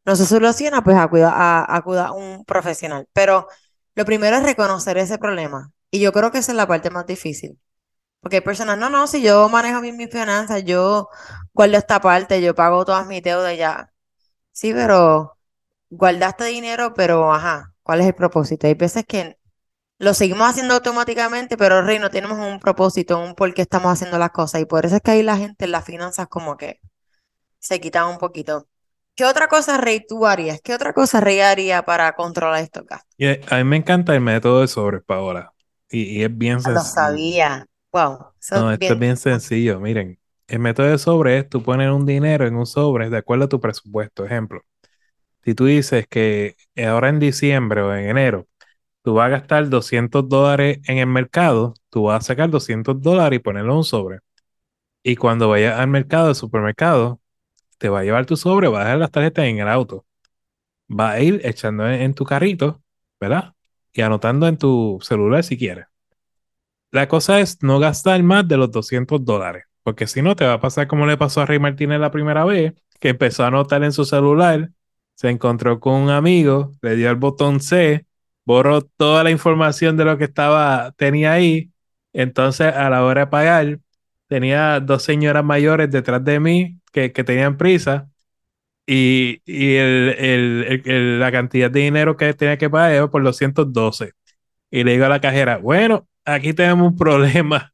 no 0.06 0.16
se 0.16 0.26
soluciona, 0.26 0.84
pues 0.84 0.98
acuda 0.98 1.32
a, 1.34 1.76
acuda 1.76 2.12
un 2.12 2.46
profesional. 2.46 3.08
Pero 3.14 3.48
lo 3.96 4.06
primero 4.06 4.38
es 4.38 4.44
reconocer 4.44 4.98
ese 4.98 5.18
problema. 5.18 5.72
Y 5.92 6.00
yo 6.02 6.12
creo 6.14 6.32
que 6.32 6.40
esa 6.40 6.52
es 6.52 6.58
la 6.58 6.68
parte 6.68 6.90
más 6.90 7.06
difícil. 7.06 7.60
Porque 8.22 8.38
hay 8.38 8.42
personas, 8.42 8.78
no, 8.78 8.90
no, 8.90 9.08
si 9.08 9.22
yo 9.22 9.48
manejo 9.50 9.82
bien 9.82 9.98
mis 9.98 10.10
finanzas, 10.12 10.64
yo 10.66 11.10
guardo 11.54 11.78
esta 11.78 12.02
parte, 12.02 12.42
yo 12.42 12.56
pago 12.56 12.86
todas 12.86 13.08
mis 13.08 13.24
deudas 13.24 13.58
ya. 13.58 13.94
Sí, 14.52 14.74
pero 14.74 15.38
guardaste 15.90 16.46
dinero, 16.46 16.94
pero 16.94 17.34
ajá, 17.34 17.74
¿cuál 17.84 18.02
es 18.02 18.08
el 18.08 18.16
propósito? 18.16 18.68
Hay 18.68 18.74
veces 18.76 19.06
que 19.06 19.38
lo 19.98 20.14
seguimos 20.14 20.48
haciendo 20.48 20.76
automáticamente, 20.76 21.58
pero 21.58 21.82
Rey, 21.82 22.00
no 22.00 22.10
tenemos 22.10 22.38
un 22.38 22.60
propósito, 22.60 23.20
un 23.20 23.36
por 23.36 23.54
qué 23.54 23.62
estamos 23.64 23.92
haciendo 23.92 24.18
las 24.18 24.32
cosas. 24.32 24.62
Y 24.62 24.66
por 24.66 24.86
eso 24.86 24.96
es 24.96 25.02
que 25.02 25.12
ahí 25.12 25.24
la 25.24 25.38
gente 25.38 25.66
en 25.66 25.72
las 25.72 25.86
finanzas 25.86 26.28
como 26.28 26.56
que 26.56 26.80
se 27.60 27.82
quitan 27.82 28.08
un 28.08 28.18
poquito. 28.18 28.68
¿Qué 29.16 29.26
otra 29.26 29.50
cosa, 29.50 29.78
Rey, 29.78 30.06
tú 30.08 30.26
harías? 30.26 30.62
¿Qué 30.62 30.74
otra 30.74 30.94
cosa 30.94 31.20
Rey 31.20 31.42
haría 31.42 31.84
para 31.84 32.14
controlar 32.14 32.64
estos 32.64 32.86
gastos? 32.86 33.14
Y 33.18 33.28
a 33.28 33.58
mí 33.58 33.64
me 33.66 33.76
encanta 33.76 34.16
el 34.16 34.22
método 34.22 34.62
de 34.62 34.70
sobres, 34.70 35.02
Paola. 35.06 35.52
Y, 35.92 36.24
es 36.24 36.38
bien 36.38 36.56
Lo 36.56 36.62
sencillo. 36.62 36.80
sabía. 36.80 37.66
Wow. 37.92 38.28
No, 38.52 38.72
es 38.72 38.80
esto 38.80 38.94
es 38.94 39.00
bien. 39.00 39.18
sencillo. 39.18 39.80
Miren, 39.82 40.18
el 40.48 40.60
método 40.60 40.88
de 40.88 40.98
sobre 40.98 41.40
es 41.40 41.50
tú 41.50 41.62
pones 41.62 41.92
un 41.92 42.06
dinero 42.06 42.48
en 42.48 42.56
un 42.56 42.66
sobre 42.66 43.10
de 43.10 43.18
acuerdo 43.18 43.46
a 43.46 43.50
tu 43.50 43.60
presupuesto. 43.60 44.24
Ejemplo, 44.26 44.62
si 45.50 45.56
tú 45.56 45.66
dices 45.66 46.08
que 46.08 46.56
ahora 46.78 47.10
en 47.10 47.20
diciembre 47.20 47.82
o 47.82 47.94
en 47.96 48.08
enero 48.10 48.48
tú 49.04 49.16
vas 49.16 49.28
a 49.28 49.30
gastar 49.30 49.70
200 49.70 50.30
dólares 50.30 50.80
en 50.88 51.00
el 51.00 51.08
mercado, 51.08 51.74
tú 51.90 52.04
vas 52.04 52.26
a 52.26 52.28
sacar 52.28 52.52
200 52.52 53.02
dólares 53.02 53.38
y 53.40 53.44
ponerlo 53.44 53.74
en 53.74 53.78
un 53.80 53.84
sobre. 53.84 54.20
Y 55.04 55.16
cuando 55.16 55.50
vayas 55.50 55.80
al 55.80 55.88
mercado, 55.90 56.30
al 56.30 56.36
supermercado, 56.36 57.22
te 57.80 57.90
va 57.90 58.02
a 58.02 58.04
llevar 58.04 58.26
tu 58.28 58.38
sobre, 58.38 58.68
vas 58.70 58.82
a 58.82 58.86
dejar 58.86 59.00
las 59.00 59.12
tarjetas 59.12 59.46
en 59.46 59.60
el 59.60 59.70
auto. 59.70 60.06
Va 60.90 61.12
a 61.14 61.22
ir 61.22 61.42
echando 61.44 61.90
en, 61.90 62.14
tu 62.14 62.26
carrito, 62.26 62.84
¿verdad? 63.20 63.56
Y 63.94 64.02
anotando 64.02 64.48
en 64.48 64.58
tu 64.58 65.00
celular 65.02 65.44
si 65.44 65.58
quieres. 65.58 65.88
La 66.92 67.08
cosa 67.08 67.40
es 67.40 67.64
no 67.64 67.80
gastar 67.80 68.22
más 68.24 68.48
de 68.48 68.58
los 68.58 68.72
200 68.72 69.26
dólares, 69.26 69.66
porque 69.84 70.08
si 70.08 70.22
no 70.22 70.36
te 70.36 70.46
va 70.46 70.54
a 70.54 70.62
pasar 70.62 70.88
como 70.88 71.06
le 71.08 71.18
pasó 71.18 71.42
a 71.42 71.46
Rey 71.48 71.60
Martínez 71.60 72.00
la 72.00 72.12
primera 72.12 72.46
vez, 72.46 72.74
que 73.00 73.10
empezó 73.10 73.44
a 73.44 73.48
anotar 73.48 73.84
en 73.84 73.94
su 73.94 74.06
celular, 74.06 74.72
se 75.20 75.30
encontró 75.30 75.80
con 75.82 75.96
un 76.04 76.10
amigo, 76.10 76.72
le 76.82 76.96
dio 76.96 77.10
el 77.10 77.18
botón 77.18 77.60
C, 77.62 78.06
borró 78.46 78.82
toda 78.84 79.24
la 79.26 79.32
información 79.32 79.98
de 79.98 80.06
lo 80.06 80.18
que 80.18 80.24
estaba, 80.26 80.94
tenía 80.98 81.34
ahí, 81.34 81.72
entonces 82.14 82.74
a 82.74 82.90
la 82.90 83.04
hora 83.04 83.24
de 83.24 83.28
pagar, 83.28 83.80
tenía 84.28 84.80
dos 84.80 85.04
señoras 85.04 85.44
mayores 85.44 85.92
detrás 85.92 86.24
de 86.24 86.40
mí 86.40 86.80
que, 86.94 87.12
que 87.12 87.24
tenían 87.26 87.58
prisa. 87.58 88.10
Y, 88.88 89.42
y 89.46 89.76
el- 89.78 90.16
el- 90.20 90.82
el- 90.86 91.20
la 91.20 91.32
cantidad 91.32 91.70
de 91.72 91.82
dinero 91.82 92.18
que 92.18 92.34
tenía 92.34 92.58
que 92.58 92.70
pagar 92.70 92.92
era 92.94 93.10
por 93.10 93.22
los 93.24 93.38
112. 93.38 94.14
Y 94.72 94.84
le 94.86 94.94
digo 94.94 95.06
a 95.08 95.10
la 95.10 95.22
cajera, 95.22 95.60
bueno, 95.60 96.09
aquí 96.34 96.54
tenemos 96.54 96.88
un 96.92 96.98
problema. 96.98 97.74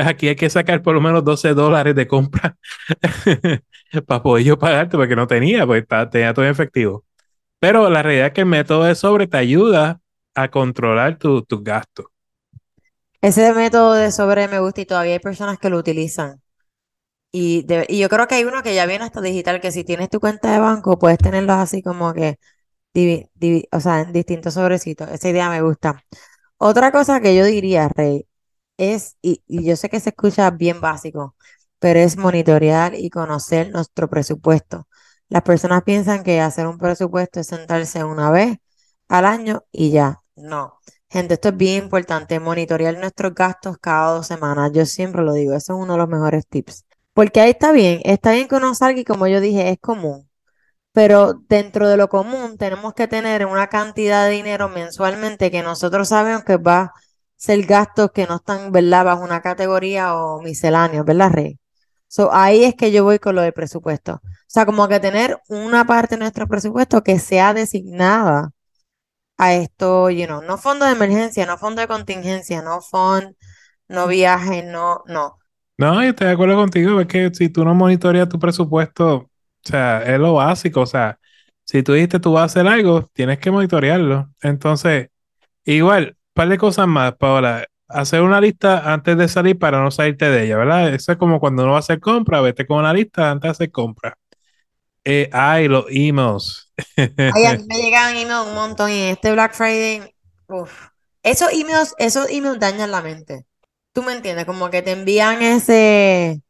Aquí 0.00 0.28
hay 0.28 0.36
que 0.36 0.50
sacar 0.50 0.82
por 0.82 0.94
lo 0.94 1.00
menos 1.00 1.24
12 1.24 1.54
dólares 1.54 1.94
de 1.94 2.06
compra 2.06 2.56
para 4.06 4.22
poder 4.22 4.44
yo 4.44 4.58
pagarte, 4.58 4.96
porque 4.96 5.16
no 5.16 5.26
tenía, 5.26 5.66
pues 5.66 5.84
tenía 6.10 6.34
todo 6.34 6.44
en 6.44 6.50
efectivo. 6.52 7.04
Pero 7.60 7.90
la 7.90 8.02
realidad 8.02 8.28
es 8.28 8.32
que 8.34 8.42
el 8.42 8.48
método 8.48 8.84
de 8.84 8.94
sobre 8.96 9.26
te 9.28 9.38
ayuda 9.38 10.00
a 10.34 10.50
controlar 10.50 11.18
tu- 11.18 11.42
tus 11.44 11.64
gastos. 11.64 12.06
Ese 13.20 13.52
método 13.54 13.94
de 13.94 14.12
sobre 14.12 14.48
me 14.48 14.60
gusta 14.60 14.80
y 14.82 14.86
todavía 14.86 15.14
hay 15.14 15.18
personas 15.18 15.58
que 15.58 15.70
lo 15.70 15.78
utilizan. 15.78 16.40
Y, 17.32 17.66
y 17.88 17.98
yo 18.00 18.08
creo 18.08 18.26
que 18.28 18.36
hay 18.36 18.44
uno 18.44 18.62
que 18.62 18.74
ya 18.74 18.86
viene 18.86 19.04
hasta 19.04 19.20
digital, 19.20 19.60
que 19.60 19.72
si 19.72 19.84
tienes 19.84 20.08
tu 20.10 20.20
cuenta 20.20 20.52
de 20.52 20.60
banco, 20.60 20.98
puedes 20.98 21.18
tenerlos 21.18 21.56
así 21.56 21.82
como 21.82 22.14
que, 22.14 22.38
divi- 22.94 23.68
o 23.72 23.80
sea, 23.80 24.02
en 24.02 24.12
distintos 24.12 24.54
sobrecitos. 24.54 25.10
Esa 25.10 25.28
idea 25.30 25.50
me 25.50 25.62
gusta. 25.62 26.04
Otra 26.58 26.90
cosa 26.92 27.20
que 27.20 27.34
yo 27.36 27.44
diría, 27.44 27.88
Rey, 27.88 28.26
es, 28.76 29.16
y, 29.22 29.42
y 29.46 29.64
yo 29.64 29.76
sé 29.76 29.88
que 29.88 30.00
se 30.00 30.10
escucha 30.10 30.50
bien 30.50 30.80
básico, 30.80 31.36
pero 31.78 32.00
es 32.00 32.16
monitorear 32.16 32.94
y 32.94 33.10
conocer 33.10 33.70
nuestro 33.70 34.08
presupuesto. 34.10 34.88
Las 35.28 35.42
personas 35.42 35.82
piensan 35.84 36.22
que 36.24 36.40
hacer 36.40 36.66
un 36.66 36.78
presupuesto 36.78 37.40
es 37.40 37.46
sentarse 37.48 38.02
una 38.04 38.30
vez 38.30 38.58
al 39.08 39.24
año 39.26 39.64
y 39.72 39.90
ya. 39.90 40.22
No. 40.36 40.78
Gente, 41.10 41.34
esto 41.34 41.48
es 41.50 41.56
bien 41.56 41.84
importante, 41.84 42.40
monitorear 42.40 42.98
nuestros 42.98 43.34
gastos 43.34 43.78
cada 43.78 44.14
dos 44.14 44.26
semanas. 44.26 44.72
Yo 44.74 44.84
siempre 44.86 45.22
lo 45.22 45.32
digo, 45.32 45.54
eso 45.54 45.74
es 45.76 45.82
uno 45.82 45.94
de 45.94 45.98
los 45.98 46.08
mejores 46.08 46.46
tips. 46.46 46.84
Porque 47.14 47.40
ahí 47.40 47.50
está 47.50 47.72
bien, 47.72 48.00
está 48.04 48.32
bien 48.32 48.48
salga 48.74 49.00
y 49.00 49.04
como 49.04 49.26
yo 49.26 49.40
dije, 49.40 49.70
es 49.70 49.78
común. 49.80 50.27
Pero 50.98 51.34
dentro 51.48 51.88
de 51.88 51.96
lo 51.96 52.08
común 52.08 52.58
tenemos 52.58 52.92
que 52.92 53.06
tener 53.06 53.46
una 53.46 53.68
cantidad 53.68 54.26
de 54.26 54.32
dinero 54.32 54.68
mensualmente 54.68 55.48
que 55.52 55.62
nosotros 55.62 56.08
sabemos 56.08 56.42
que 56.42 56.56
va 56.56 56.80
a 56.80 56.92
ser 57.36 57.64
gastos 57.66 58.10
que 58.10 58.26
no 58.26 58.34
están, 58.34 58.72
¿verdad?, 58.72 59.04
bajo 59.04 59.22
una 59.22 59.40
categoría 59.40 60.16
o 60.16 60.42
misceláneos, 60.42 61.06
¿verdad, 61.06 61.30
Rey? 61.30 61.60
So, 62.08 62.32
ahí 62.32 62.64
es 62.64 62.74
que 62.74 62.90
yo 62.90 63.04
voy 63.04 63.20
con 63.20 63.36
lo 63.36 63.42
del 63.42 63.52
presupuesto. 63.52 64.14
O 64.14 64.20
sea, 64.48 64.66
como 64.66 64.88
que 64.88 64.98
tener 64.98 65.38
una 65.48 65.86
parte 65.86 66.16
de 66.16 66.18
nuestro 66.18 66.48
presupuesto 66.48 67.04
que 67.04 67.20
sea 67.20 67.54
designada 67.54 68.50
a 69.36 69.54
esto, 69.54 70.10
you 70.10 70.26
know, 70.26 70.42
no 70.42 70.58
fondo 70.58 70.84
de 70.84 70.90
emergencia, 70.94 71.46
no 71.46 71.58
fondo 71.58 71.80
de 71.80 71.86
contingencia, 71.86 72.60
no 72.60 72.80
fondo, 72.80 73.36
no 73.86 74.08
viaje, 74.08 74.64
no, 74.64 75.04
no. 75.06 75.38
No, 75.76 76.02
yo 76.02 76.08
estoy 76.08 76.26
de 76.26 76.32
acuerdo 76.32 76.56
contigo, 76.56 77.00
es 77.00 77.06
que 77.06 77.30
si 77.32 77.50
tú 77.50 77.64
no 77.64 77.72
monitoreas 77.72 78.28
tu 78.28 78.40
presupuesto, 78.40 79.30
o 79.68 79.70
sea, 79.70 80.02
es 80.02 80.18
lo 80.18 80.34
básico, 80.34 80.80
o 80.82 80.86
sea, 80.86 81.18
si 81.64 81.82
tú 81.82 81.92
dijiste 81.92 82.18
tú 82.20 82.32
vas 82.32 82.42
a 82.42 82.44
hacer 82.46 82.66
algo, 82.66 83.10
tienes 83.12 83.38
que 83.38 83.50
monitorearlo. 83.50 84.30
Entonces, 84.40 85.10
igual, 85.64 86.16
un 86.16 86.32
par 86.34 86.48
de 86.48 86.58
cosas 86.58 86.86
más, 86.88 87.14
Paola. 87.16 87.66
Hacer 87.88 88.22
una 88.22 88.40
lista 88.40 88.92
antes 88.92 89.16
de 89.16 89.28
salir 89.28 89.58
para 89.58 89.82
no 89.82 89.90
salirte 89.90 90.30
de 90.30 90.44
ella, 90.44 90.56
¿verdad? 90.58 90.94
Eso 90.94 91.12
es 91.12 91.18
como 91.18 91.40
cuando 91.40 91.62
uno 91.62 91.72
va 91.72 91.78
a 91.78 91.80
hacer 91.80 92.00
compra, 92.00 92.40
vete 92.40 92.66
con 92.66 92.78
una 92.78 92.92
lista 92.92 93.30
antes 93.30 93.48
de 93.48 93.50
hacer 93.50 93.70
compra. 93.70 94.16
Eh, 95.04 95.30
ay, 95.32 95.68
los 95.68 95.86
emails. 95.88 96.72
Ay, 96.96 97.46
a 97.46 97.54
mí 97.54 97.64
me 97.66 97.78
llegan 97.78 98.16
emails 98.16 98.46
un 98.46 98.54
montón 98.54 98.90
y 98.90 99.02
este 99.04 99.32
Black 99.32 99.54
Friday, 99.54 100.14
uf, 100.48 100.88
esos 101.22 101.52
emails, 101.52 101.94
esos 101.98 102.28
emails 102.30 102.60
dañan 102.60 102.90
la 102.90 103.02
mente. 103.02 103.46
¿Tú 103.92 104.02
me 104.02 104.12
entiendes? 104.12 104.44
Como 104.44 104.70
que 104.70 104.82
te 104.82 104.92
envían 104.92 105.42
ese, 105.42 106.42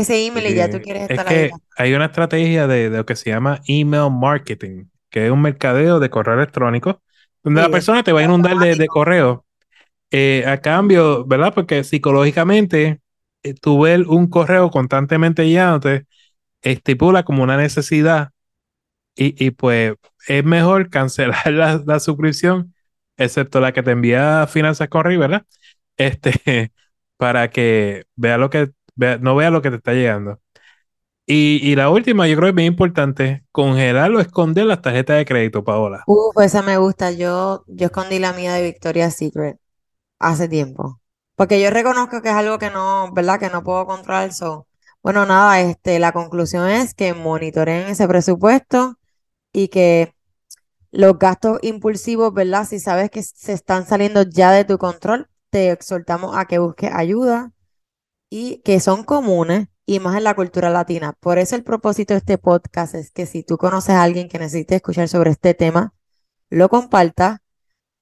ese 0.00 0.26
email 0.26 0.46
y 0.46 0.54
ya 0.54 0.68
tú 0.70 0.80
quieres 0.80 1.02
es 1.08 1.20
estar 1.20 1.28
ahí. 1.28 1.46
que 1.46 1.60
hay 1.76 1.94
una 1.94 2.06
estrategia 2.06 2.66
de, 2.66 2.90
de 2.90 2.96
lo 2.98 3.06
que 3.06 3.16
se 3.16 3.30
llama 3.30 3.60
email 3.66 4.10
marketing, 4.10 4.86
que 5.10 5.26
es 5.26 5.32
un 5.32 5.42
mercadeo 5.42 6.00
de 6.00 6.10
correo 6.10 6.34
electrónico, 6.34 7.02
donde 7.42 7.60
la 7.62 7.70
persona 7.70 8.02
te 8.02 8.12
va 8.12 8.20
a 8.20 8.24
inundar 8.24 8.56
de, 8.58 8.76
de 8.76 8.88
correo 8.88 9.44
eh, 10.12 10.44
a 10.46 10.60
cambio, 10.60 11.24
¿verdad? 11.26 11.54
Porque 11.54 11.84
psicológicamente 11.84 13.00
eh, 13.42 13.54
tú 13.54 13.82
ver 13.82 14.02
un 14.08 14.28
correo 14.28 14.70
constantemente 14.70 15.48
llenándote 15.48 16.06
estipula 16.62 17.24
como 17.24 17.42
una 17.44 17.56
necesidad 17.58 18.30
y, 19.14 19.44
y 19.44 19.50
pues 19.50 19.94
es 20.28 20.44
mejor 20.44 20.90
cancelar 20.90 21.52
la, 21.52 21.82
la 21.86 22.00
suscripción, 22.00 22.74
excepto 23.16 23.60
la 23.60 23.72
que 23.72 23.82
te 23.82 23.92
envía 23.92 24.46
Finanzas 24.46 24.88
con 24.88 25.04
Rey, 25.04 25.16
¿verdad? 25.16 25.44
Este, 25.96 26.72
para 27.16 27.50
que 27.50 28.04
vea 28.16 28.38
lo 28.38 28.50
que, 28.50 28.70
no 28.96 29.36
vea 29.36 29.50
lo 29.50 29.62
que 29.62 29.70
te 29.70 29.76
está 29.76 29.92
llegando. 29.92 30.40
Y, 31.26 31.60
y 31.62 31.74
la 31.74 31.88
última, 31.88 32.28
yo 32.28 32.36
creo 32.36 32.46
que 32.46 32.50
es 32.50 32.54
bien 32.54 32.72
importante, 32.72 33.44
congelar 33.50 34.10
o 34.12 34.20
esconder 34.20 34.66
las 34.66 34.82
tarjetas 34.82 35.16
de 35.16 35.24
crédito, 35.24 35.64
Paola. 35.64 36.02
Uf, 36.06 36.36
esa 36.42 36.60
me 36.62 36.76
gusta. 36.76 37.12
Yo, 37.12 37.64
yo 37.66 37.86
escondí 37.86 38.18
la 38.18 38.34
mía 38.34 38.52
de 38.52 38.62
Victoria's 38.62 39.14
Secret 39.14 39.58
hace 40.18 40.48
tiempo. 40.48 41.00
Porque 41.34 41.60
yo 41.60 41.70
reconozco 41.70 42.20
que 42.20 42.28
es 42.28 42.34
algo 42.34 42.58
que 42.58 42.70
no, 42.70 43.10
¿verdad? 43.12 43.40
Que 43.40 43.48
no 43.48 43.64
puedo 43.64 43.86
controlar. 43.86 44.32
So. 44.32 44.66
Bueno, 45.02 45.24
nada, 45.26 45.60
este, 45.60 45.98
la 45.98 46.12
conclusión 46.12 46.68
es 46.68 46.94
que 46.94 47.14
monitoreen 47.14 47.88
ese 47.88 48.06
presupuesto 48.06 48.98
y 49.52 49.68
que 49.68 50.14
los 50.92 51.18
gastos 51.18 51.58
impulsivos, 51.62 52.32
¿verdad? 52.34 52.66
Si 52.66 52.78
sabes 52.78 53.10
que 53.10 53.22
se 53.22 53.52
están 53.52 53.86
saliendo 53.86 54.22
ya 54.22 54.52
de 54.52 54.64
tu 54.64 54.78
control, 54.78 55.28
te 55.50 55.70
exhortamos 55.70 56.36
a 56.36 56.44
que 56.44 56.58
busques 56.58 56.90
ayuda 56.92 57.52
y 58.36 58.56
que 58.64 58.80
son 58.80 59.04
comunes 59.04 59.68
y 59.86 60.00
más 60.00 60.16
en 60.16 60.24
la 60.24 60.34
cultura 60.34 60.68
latina. 60.68 61.12
Por 61.20 61.38
eso 61.38 61.54
el 61.54 61.62
propósito 61.62 62.14
de 62.14 62.18
este 62.18 62.36
podcast 62.36 62.96
es 62.96 63.12
que 63.12 63.26
si 63.26 63.44
tú 63.44 63.58
conoces 63.58 63.90
a 63.90 64.02
alguien 64.02 64.28
que 64.28 64.40
necesite 64.40 64.74
escuchar 64.74 65.06
sobre 65.06 65.30
este 65.30 65.54
tema, 65.54 65.94
lo 66.50 66.68
compartas 66.68 67.38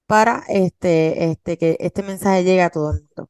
para 0.07 0.43
este, 0.47 1.25
este, 1.25 1.59
que 1.59 1.77
este 1.79 2.01
mensaje 2.01 2.43
llegue 2.43 2.63
a 2.63 2.71
todo 2.71 2.93
el 2.93 3.01
mundo. 3.01 3.29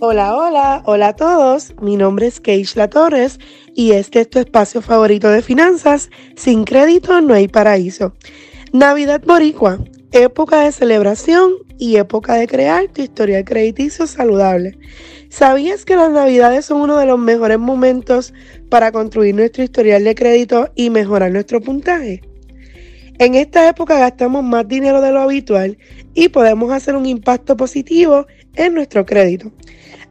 Hola, 0.00 0.36
hola, 0.36 0.82
hola 0.84 1.08
a 1.08 1.14
todos. 1.14 1.80
Mi 1.80 1.96
nombre 1.96 2.26
es 2.26 2.40
Keishla 2.40 2.90
Torres 2.90 3.38
y 3.72 3.92
este 3.92 4.22
es 4.22 4.30
tu 4.30 4.40
espacio 4.40 4.82
favorito 4.82 5.30
de 5.30 5.42
finanzas. 5.42 6.10
Sin 6.34 6.64
crédito 6.64 7.20
no 7.20 7.34
hay 7.34 7.46
paraíso. 7.46 8.14
Navidad 8.72 9.22
Boricua, 9.24 9.78
época 10.10 10.62
de 10.62 10.72
celebración 10.72 11.65
y 11.78 11.96
época 11.96 12.34
de 12.34 12.46
crear 12.46 12.88
tu 12.88 13.02
historial 13.02 13.44
crediticio 13.44 14.06
saludable. 14.06 14.78
¿Sabías 15.28 15.84
que 15.84 15.96
las 15.96 16.10
Navidades 16.10 16.64
son 16.64 16.80
uno 16.80 16.96
de 16.98 17.06
los 17.06 17.18
mejores 17.18 17.58
momentos 17.58 18.32
para 18.70 18.92
construir 18.92 19.34
nuestro 19.34 19.64
historial 19.64 20.04
de 20.04 20.14
crédito 20.14 20.70
y 20.74 20.90
mejorar 20.90 21.32
nuestro 21.32 21.60
puntaje? 21.60 22.22
En 23.18 23.34
esta 23.34 23.68
época 23.68 23.98
gastamos 23.98 24.44
más 24.44 24.68
dinero 24.68 25.00
de 25.00 25.10
lo 25.10 25.20
habitual 25.20 25.78
y 26.14 26.28
podemos 26.28 26.70
hacer 26.72 26.94
un 26.94 27.06
impacto 27.06 27.56
positivo 27.56 28.26
en 28.54 28.74
nuestro 28.74 29.06
crédito. 29.06 29.52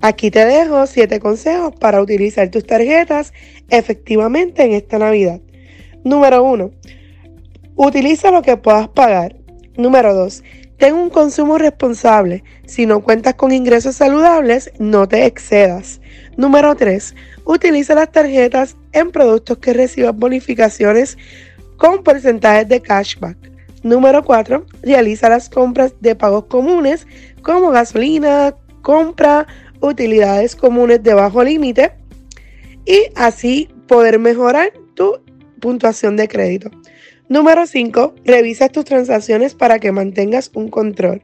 Aquí 0.02 0.32
te 0.32 0.46
dejo 0.46 0.86
7 0.86 1.20
consejos 1.20 1.74
para 1.80 2.02
utilizar 2.02 2.50
tus 2.50 2.66
tarjetas 2.66 3.34
efectivamente 3.70 4.64
en 4.64 4.74
esta 4.74 5.00
Navidad. 5.00 5.40
Número 6.04 6.44
1. 6.44 6.72
Utiliza 7.76 8.32
lo 8.32 8.42
que 8.42 8.58
puedas 8.58 8.88
pagar. 8.90 9.36
Número 9.78 10.14
2. 10.14 10.44
Ten 10.78 10.96
un 10.96 11.10
consumo 11.10 11.58
responsable. 11.58 12.44
Si 12.66 12.86
no 12.86 13.02
cuentas 13.02 13.36
con 13.36 13.52
ingresos 13.52 13.96
saludables, 13.96 14.72
no 14.78 15.08
te 15.08 15.26
excedas. 15.26 16.02
Número 16.36 16.76
3. 16.76 17.16
Utiliza 17.46 17.96
las 17.96 18.12
tarjetas 18.12 18.76
en 18.92 19.12
productos 19.12 19.58
que 19.60 19.74
reciban 19.74 20.20
bonificaciones 20.20 21.18
con 21.78 22.04
porcentajes 22.04 22.68
de 22.68 22.82
cashback. 22.82 23.38
Número 23.84 24.24
4. 24.24 24.66
Realiza 24.82 25.30
las 25.30 25.50
compras 25.50 25.94
de 26.02 26.16
pagos 26.16 26.46
comunes 26.46 27.08
como 27.42 27.70
gasolina, 27.70 28.56
compra, 28.82 29.48
utilidades 29.80 30.56
comunes 30.56 31.04
de 31.04 31.14
bajo 31.14 31.44
límite 31.44 31.92
y 32.86 33.04
así 33.16 33.70
poder 33.88 34.20
mejorar 34.20 34.74
tu 34.96 35.20
puntuación 35.60 36.18
de 36.18 36.28
crédito. 36.28 36.72
Número 37.28 37.66
5. 37.66 38.14
Revisa 38.24 38.70
tus 38.70 38.86
transacciones 38.86 39.56
para 39.56 39.80
que 39.80 39.92
mantengas 39.92 40.52
un 40.54 40.70
control. 40.70 41.24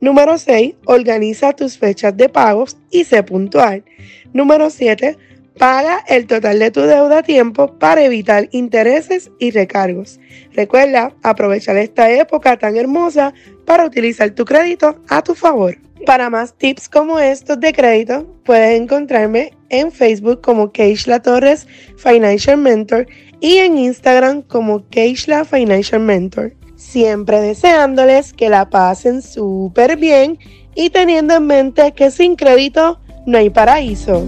Número 0.00 0.38
6. 0.38 0.74
Organiza 0.86 1.52
tus 1.52 1.76
fechas 1.76 2.16
de 2.16 2.30
pagos 2.30 2.78
y 2.90 3.04
sé 3.04 3.22
puntual. 3.22 3.84
Número 4.32 4.70
7. 4.70 5.18
Paga 5.58 6.02
el 6.08 6.26
total 6.26 6.58
de 6.58 6.70
tu 6.70 6.80
deuda 6.80 7.18
a 7.18 7.22
tiempo 7.22 7.78
para 7.78 8.02
evitar 8.02 8.48
intereses 8.52 9.30
y 9.38 9.50
recargos. 9.50 10.18
Recuerda 10.52 11.14
aprovechar 11.22 11.76
esta 11.76 12.10
época 12.10 12.56
tan 12.56 12.76
hermosa 12.76 13.34
para 13.66 13.84
utilizar 13.84 14.30
tu 14.30 14.46
crédito 14.46 14.98
a 15.08 15.22
tu 15.22 15.34
favor. 15.34 15.76
Para 16.06 16.28
más 16.28 16.54
tips 16.54 16.88
como 16.88 17.20
estos 17.20 17.60
de 17.60 17.72
crédito, 17.72 18.26
puedes 18.44 18.80
encontrarme 18.80 19.52
en 19.70 19.92
Facebook 19.92 20.40
como 20.40 20.72
Keishla 20.72 21.22
Torres 21.22 21.66
Financial 21.96 22.58
Mentor 22.58 23.06
y 23.40 23.58
en 23.58 23.78
Instagram 23.78 24.42
como 24.42 24.88
Keishla 24.88 25.44
Financial 25.44 26.00
Mentor. 26.00 26.54
Siempre 26.76 27.40
deseándoles 27.40 28.32
que 28.32 28.48
la 28.48 28.68
pasen 28.68 29.22
súper 29.22 29.96
bien 29.96 30.38
y 30.74 30.90
teniendo 30.90 31.34
en 31.34 31.46
mente 31.46 31.92
que 31.92 32.10
sin 32.10 32.36
crédito 32.36 33.00
no 33.26 33.38
hay 33.38 33.50
paraíso. 33.50 34.26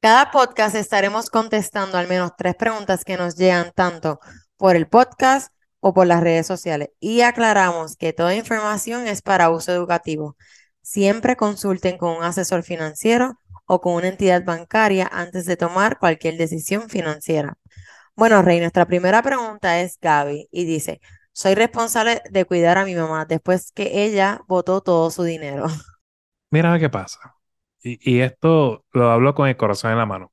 Cada 0.00 0.30
podcast 0.30 0.76
estaremos 0.76 1.28
contestando 1.28 1.98
al 1.98 2.08
menos 2.08 2.32
tres 2.36 2.54
preguntas 2.54 3.04
que 3.04 3.18
nos 3.18 3.36
llegan 3.36 3.70
tanto 3.74 4.18
por 4.56 4.76
el 4.76 4.86
podcast 4.88 5.52
o 5.80 5.92
por 5.92 6.06
las 6.06 6.22
redes 6.22 6.46
sociales. 6.46 6.90
Y 7.00 7.20
aclaramos 7.22 7.96
que 7.96 8.12
toda 8.12 8.34
información 8.34 9.06
es 9.06 9.20
para 9.20 9.50
uso 9.50 9.72
educativo. 9.72 10.36
Siempre 10.80 11.36
consulten 11.36 11.98
con 11.98 12.16
un 12.16 12.22
asesor 12.22 12.62
financiero 12.62 13.38
o 13.72 13.80
con 13.80 13.94
una 13.94 14.08
entidad 14.08 14.44
bancaria 14.44 15.08
antes 15.12 15.46
de 15.46 15.56
tomar 15.56 16.00
cualquier 16.00 16.36
decisión 16.36 16.88
financiera. 16.88 17.56
Bueno, 18.16 18.42
Rey, 18.42 18.58
nuestra 18.58 18.84
primera 18.84 19.22
pregunta 19.22 19.80
es 19.80 19.96
Gaby 20.00 20.48
y 20.50 20.64
dice, 20.64 21.00
soy 21.30 21.54
responsable 21.54 22.20
de 22.28 22.44
cuidar 22.46 22.78
a 22.78 22.84
mi 22.84 22.96
mamá 22.96 23.26
después 23.26 23.70
que 23.70 24.04
ella 24.04 24.40
votó 24.48 24.80
todo 24.80 25.08
su 25.12 25.22
dinero. 25.22 25.66
Mira 26.50 26.76
qué 26.80 26.90
pasa. 26.90 27.36
Y, 27.80 28.18
esto 28.18 28.84
lo 28.90 29.08
hablo 29.12 29.36
con 29.36 29.48
el 29.48 29.56
corazón 29.56 29.92
en 29.92 29.98
la 29.98 30.06
mano. 30.06 30.32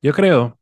Yo 0.00 0.12
creo 0.12 0.60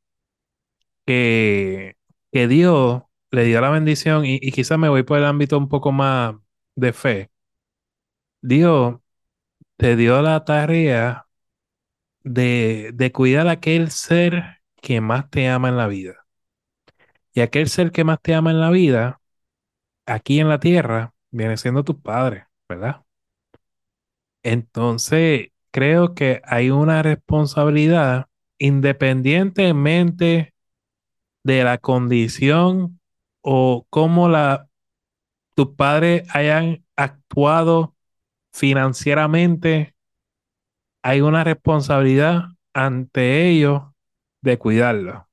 que, 1.05 1.99
que 2.33 2.49
Dios 2.49 3.03
le 3.31 3.45
dio 3.45 3.61
la 3.61 3.69
bendición 3.69 4.25
y, 4.25 4.39
y 4.41 4.53
quizás 4.53 4.79
me 4.79 4.89
voy 4.89 5.03
por 5.03 5.19
el 5.19 5.27
ámbito 5.27 5.59
un 5.59 5.69
poco 5.69 5.93
más 5.93 6.35
de 6.77 6.95
fe. 6.95 7.31
Dios 8.41 8.97
te 9.77 9.97
dio 9.97 10.23
la 10.23 10.45
tarea 10.47 11.24
de, 12.25 12.91
de 12.95 13.13
cuidar 13.13 13.49
a 13.49 13.53
aquel 13.53 13.91
ser 13.91 14.61
que 14.83 15.01
más 15.01 15.31
te 15.31 15.49
ama 15.49 15.69
en 15.69 15.77
la 15.77 15.89
vida. 15.89 16.27
Y 17.35 17.41
aquel 17.41 17.69
ser 17.69 17.93
que 17.93 18.05
más 18.05 18.21
te 18.23 18.35
ama 18.35 18.51
en 18.51 18.61
la 18.61 18.71
vida, 18.71 19.21
aquí 20.07 20.41
en 20.41 20.49
la 20.49 20.61
tierra, 20.61 21.15
viene 21.31 21.57
siendo 21.57 21.85
tu 21.85 22.01
padre, 22.01 22.47
¿verdad? 22.69 23.05
Entonces, 24.43 25.49
creo 25.71 26.15
que 26.15 26.41
hay 26.45 26.71
una 26.71 27.03
responsabilidad 27.03 28.27
independientemente 28.59 30.55
de 31.45 31.65
la 31.65 31.79
condición 31.79 33.01
o 33.43 33.87
cómo 33.91 34.29
la, 34.29 34.69
tus 35.55 35.71
padres 35.77 36.25
hayan 36.35 36.85
actuado 36.97 37.97
financieramente, 38.53 39.94
hay 41.05 41.21
una 41.21 41.45
responsabilidad 41.45 42.45
ante 42.73 43.47
ellos 43.47 43.83
de 44.41 44.57
cuidarlo. 44.59 45.29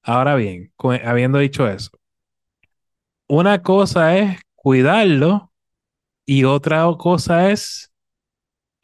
Ahora 0.00 0.36
bien, 0.36 0.72
habiendo 1.04 1.38
dicho 1.38 1.66
eso, 1.66 1.90
una 3.26 3.62
cosa 3.62 4.16
es 4.16 4.40
cuidarlo 4.54 5.52
y 6.24 6.44
otra 6.44 6.84
cosa 6.96 7.50
es 7.50 7.92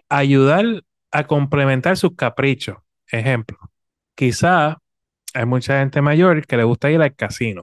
ayudar 0.08 0.82
a 1.12 1.28
complementar 1.28 1.96
sus 1.96 2.16
caprichos. 2.16 2.76
Ejemplo, 3.06 3.56
quizá 4.16 4.78
hay 5.34 5.46
mucha 5.46 5.78
gente 5.78 6.02
mayor 6.02 6.44
que 6.48 6.56
le 6.56 6.64
gusta 6.64 6.90
ir 6.90 7.00
al 7.00 7.14
casino. 7.14 7.62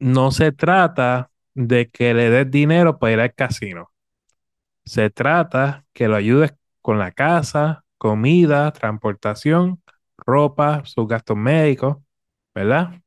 No 0.00 0.32
se 0.32 0.50
trata 0.50 1.30
de 1.54 1.88
que 1.88 2.14
le 2.14 2.30
des 2.30 2.50
dinero 2.50 2.98
para 2.98 3.12
ir 3.12 3.20
al 3.20 3.32
casino. 3.32 3.92
Se 4.84 5.08
trata 5.08 5.84
que 5.92 6.08
lo 6.08 6.16
ayudes 6.16 6.52
con 6.84 6.98
la 6.98 7.12
casa, 7.12 7.82
comida, 7.96 8.70
transportación, 8.70 9.82
ropa, 10.18 10.82
sus 10.84 11.08
gastos 11.08 11.34
médicos, 11.34 11.96
¿verdad? 12.54 13.00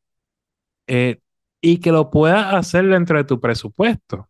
Eh, 0.87 1.19
y 1.61 1.79
que 1.79 1.91
lo 1.91 2.09
puedas 2.09 2.55
hacer 2.55 2.87
dentro 2.87 3.19
de 3.19 3.23
tu 3.23 3.39
presupuesto. 3.39 4.27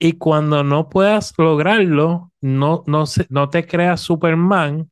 Y 0.00 0.14
cuando 0.14 0.64
no 0.64 0.88
puedas 0.88 1.34
lograrlo, 1.38 2.32
no, 2.40 2.82
no, 2.88 3.04
no 3.28 3.48
te 3.48 3.64
creas 3.64 4.00
Superman, 4.00 4.90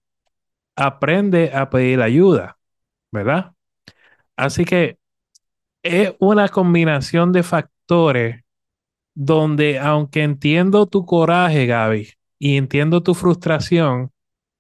aprende 0.77 1.51
a 1.53 1.70
pedir 1.70 2.03
ayuda, 2.03 2.57
¿verdad? 3.11 3.53
Así 4.37 4.64
que 4.64 4.99
es 5.83 6.14
una 6.20 6.49
combinación 6.49 7.33
de 7.33 7.42
factores 7.42 8.44
donde, 9.14 9.81
aunque 9.81 10.23
entiendo 10.23 10.87
tu 10.87 11.05
coraje, 11.05 11.66
Gaby, 11.66 12.09
y 12.44 12.59
entiendo 12.59 13.02
tu 13.02 13.14
frustración, 13.14 14.11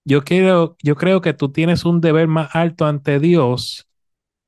yo 0.06 0.24
creo, 0.24 0.74
yo 0.82 0.96
creo 0.96 1.20
que 1.20 1.34
tú 1.34 1.50
tienes 1.50 1.84
un 1.84 2.00
deber 2.00 2.28
más 2.28 2.56
alto 2.56 2.86
ante 2.86 3.20
Dios 3.20 3.86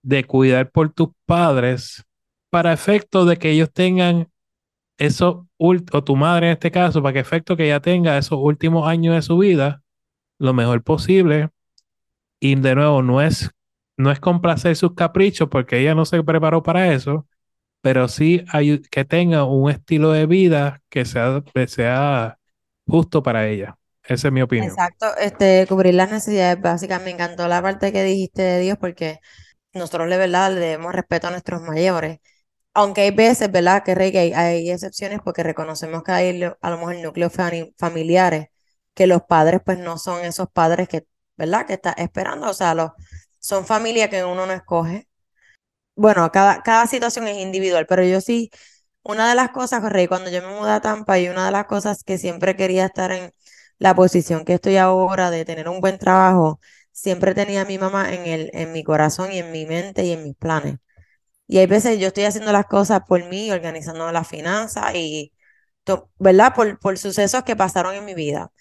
de 0.03 0.25
cuidar 0.25 0.71
por 0.71 0.91
tus 0.91 1.11
padres 1.27 2.03
para 2.49 2.73
efecto 2.73 3.27
de 3.27 3.37
que 3.37 3.51
ellos 3.51 3.71
tengan 3.71 4.31
eso, 4.97 5.47
o 5.59 6.03
tu 6.03 6.17
madre 6.17 6.47
en 6.47 6.53
este 6.55 6.71
caso, 6.71 7.03
para 7.03 7.13
que 7.13 7.19
efecto 7.19 7.59
que 7.59 7.67
ella 7.67 7.81
tenga 7.81 8.17
esos 8.17 8.39
últimos 8.41 8.89
años 8.89 9.15
de 9.15 9.21
su 9.21 9.37
vida 9.37 9.83
lo 10.39 10.55
mejor 10.55 10.83
posible. 10.83 11.51
Y 12.41 12.55
de 12.55 12.75
nuevo, 12.75 13.03
no 13.03 13.21
es, 13.21 13.51
no 13.99 14.11
es 14.11 14.19
complacer 14.19 14.77
sus 14.77 14.95
caprichos 14.95 15.51
porque 15.51 15.79
ella 15.79 15.95
no 15.95 16.07
se 16.07 16.23
preparó 16.23 16.63
para 16.63 16.91
eso, 16.95 17.27
pero 17.83 18.09
sí 18.09 18.47
que 18.91 19.05
tenga 19.05 19.45
un 19.45 19.71
estilo 19.71 20.13
de 20.13 20.25
vida 20.25 20.83
que 20.89 21.05
sea, 21.05 21.43
que 21.55 21.69
sea 21.69 22.36
justo 22.87 23.23
para 23.23 23.47
ella. 23.47 23.77
Esa 24.03 24.29
es 24.29 24.33
mi 24.33 24.43
opinión. 24.43 24.69
Exacto, 24.69 25.17
este, 25.17 25.67
cubrir 25.69 25.95
las 25.95 26.11
necesidades 26.11 26.61
básicas. 26.61 27.03
Me 27.03 27.11
encantó 27.11 27.49
la 27.49 27.61
parte 27.61 27.93
que 27.93 28.05
dijiste 28.05 28.43
de 28.43 28.61
Dios 28.61 28.79
porque 28.79 29.19
nosotros 29.73 30.09
de 30.09 30.17
verdad 30.17 30.53
le 30.53 30.61
debemos 30.61 30.95
respeto 30.95 31.27
a 31.27 31.31
nuestros 31.31 31.61
mayores 31.63 32.21
aunque 32.77 33.03
hay 33.03 33.11
veces, 33.11 33.51
¿verdad? 33.51 33.83
Que 33.85 33.93
hay, 33.93 34.33
hay 34.35 34.71
excepciones 34.71 35.21
porque 35.25 35.43
reconocemos 35.43 36.03
que 36.05 36.13
hay 36.13 36.43
a 36.45 36.71
lo 36.71 36.79
mejor 36.79 36.97
núcleos 36.97 37.33
familiares, 37.79 38.49
que 38.95 39.07
los 39.07 39.23
padres 39.23 39.63
pues 39.65 39.79
no 39.79 39.99
son 39.99 40.25
esos 40.25 40.49
padres 40.53 40.89
que, 40.89 41.07
¿verdad? 41.37 41.67
Que 41.67 41.75
está 41.75 41.93
esperando, 41.93 42.51
o 42.51 42.55
sea, 42.55 42.75
los, 42.75 42.91
son 43.39 43.65
familias 43.67 44.11
que 44.11 44.25
uno 44.25 44.47
no 44.47 44.53
escoge. 44.53 45.09
Bueno, 45.97 46.31
cada, 46.33 46.63
cada 46.63 46.87
situación 46.87 47.29
es 47.29 47.39
individual, 47.39 47.87
pero 47.89 48.05
yo 48.05 48.21
sí, 48.21 48.51
una 49.09 49.29
de 49.29 49.35
las 49.35 49.51
cosas, 49.51 49.83
Rey, 49.85 50.07
cuando 50.09 50.31
yo 50.31 50.43
me 50.43 50.49
mudé 50.55 50.73
a 50.73 50.81
Tampa 50.81 51.19
y 51.19 51.29
una 51.29 51.47
de 51.47 51.53
las 51.53 51.67
cosas 51.67 52.03
que 52.05 52.19
siempre 52.19 52.57
quería 52.57 52.87
estar 52.87 53.13
en 53.13 53.33
la 53.79 53.95
posición 53.95 54.45
que 54.45 54.55
estoy 54.55 54.77
ahora 54.77 55.31
de 55.31 55.45
tener 55.45 55.69
un 55.69 55.81
buen 55.81 55.99
trabajo, 55.99 56.61
siempre 56.93 57.35
tenía 57.35 57.63
a 57.63 57.65
mi 57.65 57.79
mamá 57.79 58.13
en, 58.15 58.27
el, 58.27 58.51
en 58.55 58.73
mi 58.73 58.83
corazón 58.85 59.33
y 59.33 59.39
en 59.39 59.53
mi 59.53 59.67
mente 59.67 60.05
y 60.05 60.13
en 60.13 60.25
mis 60.25 60.37
planes. 60.37 60.77
Y 61.49 61.59
hay 61.59 61.67
veces 61.67 61.99
yo 62.01 62.09
estoy 62.09 62.25
haciendo 62.25 62.53
las 62.53 62.67
cosas 62.67 63.03
por 63.09 63.25
mí, 63.29 63.51
organizando 63.53 64.11
las 64.13 64.29
finanzas 64.29 64.95
y, 64.97 65.33
¿verdad? 66.19 66.55
Por, 66.55 66.79
por 66.79 66.99
sucesos 66.99 67.45
que 67.45 67.57
pasaron 67.57 67.95
en 67.95 68.05
mi 68.05 68.15
vida. 68.15 68.53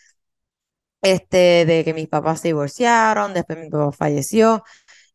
Este, 1.02 1.66
de 1.66 1.84
que 1.86 1.94
mis 1.94 2.08
papás 2.08 2.42
se 2.42 2.48
divorciaron, 2.50 3.34
después 3.34 3.60
mi 3.60 3.70
papá 3.70 3.92
falleció. 3.92 4.64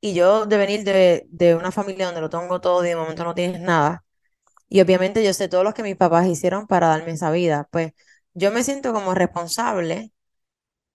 Y 0.00 0.14
yo 0.14 0.46
de 0.46 0.56
venir 0.56 0.84
de, 0.84 1.26
de 1.30 1.54
una 1.56 1.72
familia 1.72 2.06
donde 2.06 2.20
lo 2.20 2.30
tengo 2.30 2.60
todo 2.60 2.84
y 2.84 2.88
de 2.88 2.96
momento 2.96 3.24
no 3.24 3.34
tienes 3.34 3.60
nada. 3.60 4.04
Y 4.70 4.82
obviamente 4.82 5.24
yo 5.24 5.34
sé 5.34 5.48
todo 5.50 5.64
lo 5.64 5.74
que 5.74 5.84
mis 5.84 5.96
papás 5.96 6.28
hicieron 6.28 6.68
para 6.68 6.88
darme 6.88 7.12
esa 7.12 7.32
vida. 7.32 7.68
Pues 7.72 7.92
yo 8.34 8.52
me 8.52 8.64
siento 8.64 8.94
como 8.94 9.14
responsable. 9.14 10.12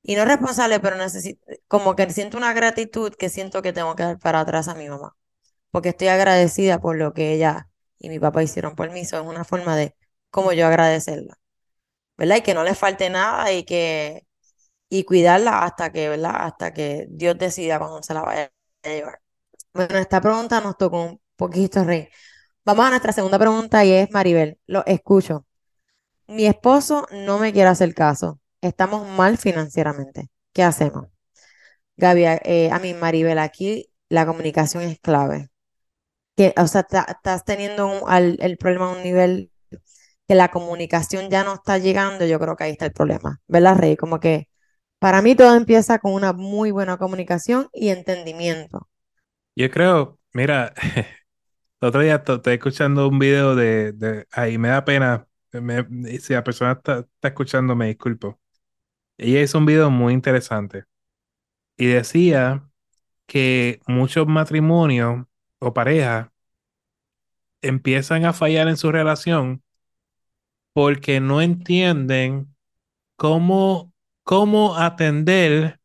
Y 0.04 0.16
no 0.16 0.26
responsable, 0.26 0.80
pero 0.80 0.98
necesito, 0.98 1.46
como 1.68 1.96
que 1.96 2.10
siento 2.12 2.38
una 2.38 2.54
gratitud 2.54 3.14
que 3.16 3.30
siento 3.30 3.62
que 3.64 3.74
tengo 3.74 3.96
que 3.96 4.04
dar 4.04 4.20
para 4.20 4.42
atrás 4.42 4.68
a 4.68 4.76
mi 4.76 4.88
mamá 4.90 5.16
porque 5.72 5.90
estoy 5.90 6.10
agradecida 6.10 6.80
por 6.82 6.98
lo 6.98 7.14
que 7.14 7.34
ella 7.34 7.70
y 8.00 8.10
mi 8.10 8.20
papá 8.20 8.44
hicieron 8.44 8.76
por 8.76 8.92
mí. 8.92 9.02
Eso 9.02 9.20
es 9.22 9.26
una 9.28 9.44
forma 9.46 9.76
de 9.78 9.96
cómo 10.32 10.54
yo 10.54 10.68
agradecerla, 10.68 11.36
¿verdad? 12.18 12.38
Y 12.38 12.42
que 12.44 12.54
no 12.54 12.64
le 12.64 12.76
falte 12.76 13.10
nada 13.10 13.52
y 13.54 13.64
que 13.66 14.26
y 14.90 15.04
cuidarla 15.06 15.64
hasta 15.64 15.92
que, 15.92 16.10
¿verdad? 16.10 16.34
Hasta 16.36 16.74
que 16.74 17.08
Dios 17.10 17.38
decida 17.38 17.80
cuando 17.80 18.04
se 18.04 18.14
la 18.14 18.22
vaya 18.22 18.52
a 18.84 18.90
llevar. 18.90 19.22
Bueno, 19.74 19.98
esta 19.98 20.22
pregunta 20.22 20.62
nos 20.62 20.78
tocó 20.78 21.04
un 21.04 21.22
poquito, 21.36 21.84
Rey, 21.84 22.10
Vamos 22.66 22.86
a 22.86 22.90
nuestra 22.90 23.14
segunda 23.14 23.38
pregunta 23.38 23.86
y 23.86 23.92
es 23.92 24.10
Maribel, 24.12 24.58
lo 24.66 24.84
escucho. 24.88 25.46
Mi 26.28 26.48
esposo 26.48 27.08
no 27.12 27.38
me 27.40 27.54
quiere 27.54 27.70
hacer 27.70 27.94
caso. 27.94 28.40
Estamos 28.62 29.08
mal 29.08 29.38
financieramente. 29.38 30.30
¿Qué 30.54 30.64
hacemos? 30.64 31.08
Gaby, 31.98 32.26
eh, 32.26 32.70
a 32.72 32.80
mí, 32.80 32.94
Maribel, 32.96 33.40
aquí 33.40 33.90
la 34.10 34.26
comunicación 34.26 34.84
es 34.84 35.00
clave. 35.00 35.50
Que, 36.36 36.54
o 36.58 36.68
sea, 36.68 36.88
estás 36.90 37.46
teniendo 37.46 38.08
el 38.10 38.58
problema 38.58 38.90
a 38.90 38.96
un 38.98 39.04
nivel 39.04 39.52
que 40.28 40.36
la 40.36 40.50
comunicación 40.50 41.30
ya 41.30 41.44
no 41.44 41.54
está 41.54 41.78
llegando, 41.78 42.26
yo 42.26 42.40
creo 42.40 42.56
que 42.56 42.64
ahí 42.66 42.72
está 42.72 42.86
el 42.86 42.94
problema, 42.94 43.40
¿verdad, 43.48 43.78
Rey? 43.78 43.96
Como 43.96 44.20
que 44.20 44.50
para 45.00 45.22
mí 45.22 45.36
todo 45.36 45.56
empieza 45.56 46.00
con 46.00 46.14
una 46.14 46.34
muy 46.34 46.72
buena 46.72 46.98
comunicación 46.98 47.70
y 47.74 47.90
entendimiento. 47.90 48.90
Yo 49.56 49.70
creo, 49.70 50.20
mira, 50.34 50.74
otro 51.86 52.02
día 52.02 52.24
to- 52.24 52.36
estoy 52.36 52.54
escuchando 52.56 53.08
un 53.08 53.20
video 53.20 53.56
de, 53.56 54.28
ahí 54.32 54.58
me 54.58 54.70
da 54.70 54.86
pena, 54.86 55.28
si 56.20 56.34
la 56.34 56.44
persona 56.44 56.74
está, 56.74 57.00
está 57.00 57.28
escuchando, 57.30 57.76
me 57.76 57.88
disculpo. 57.88 58.40
Ella 59.18 59.42
hizo 59.42 59.58
un 59.60 59.66
video 59.68 59.90
muy 59.92 60.14
interesante 60.14 60.86
y 61.78 61.88
decía 61.88 62.70
que 63.28 63.82
muchos 63.88 64.28
matrimonios 64.28 65.26
o 65.60 65.74
parejas 65.74 66.30
empiezan 67.62 68.24
a 68.26 68.32
fallar 68.34 68.68
en 68.70 68.78
su 68.78 68.92
relación 68.94 69.62
porque 70.74 71.20
no 71.20 71.42
entienden 71.42 72.56
cómo, 73.18 73.94
cómo 74.24 74.78
atender 74.78 75.80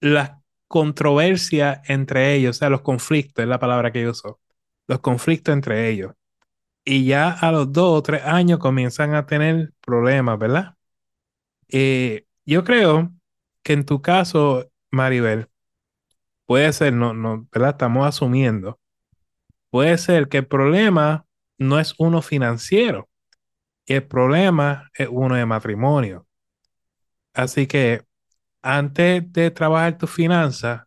las 0.00 0.32
controversias 0.68 1.80
entre 1.90 2.34
ellos, 2.34 2.56
o 2.56 2.60
sea, 2.60 2.70
los 2.70 2.82
conflictos, 2.82 3.42
es 3.44 3.48
la 3.48 3.60
palabra 3.60 3.92
que 3.92 4.02
yo 4.02 4.10
uso, 4.12 4.40
los 4.88 5.00
conflictos 5.00 5.52
entre 5.52 5.88
ellos. 5.90 6.12
Y 6.84 7.06
ya 7.06 7.30
a 7.30 7.52
los 7.52 7.72
dos 7.72 7.98
o 7.98 8.02
tres 8.02 8.24
años 8.24 8.58
comienzan 8.58 9.14
a 9.14 9.26
tener 9.26 9.72
problemas, 9.80 10.38
¿verdad? 10.38 10.74
Eh, 11.68 12.26
yo 12.46 12.64
creo 12.64 13.12
que 13.62 13.74
en 13.74 13.84
tu 13.84 14.00
caso, 14.02 14.70
Maribel, 14.90 15.48
puede 16.46 16.72
ser, 16.72 16.94
no, 16.94 17.12
no, 17.14 17.46
¿verdad? 17.52 17.70
Estamos 17.72 18.06
asumiendo, 18.06 18.80
puede 19.70 19.98
ser 19.98 20.28
que 20.28 20.38
el 20.38 20.46
problema 20.46 21.26
no 21.58 21.78
es 21.78 21.94
uno 21.98 22.22
financiero, 22.22 23.08
el 23.86 24.04
problema 24.04 24.90
es 24.94 25.08
uno 25.10 25.34
de 25.34 25.46
matrimonio. 25.46 26.26
Así 27.34 27.66
que 27.66 28.02
antes 28.62 29.30
de 29.32 29.50
trabajar 29.50 29.98
tus 29.98 30.10
finanzas, 30.10 30.82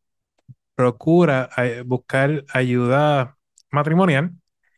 procura 0.75 1.49
eh, 1.57 1.83
buscar 1.85 2.43
ayuda 2.53 3.37
matrimonial. 3.71 4.31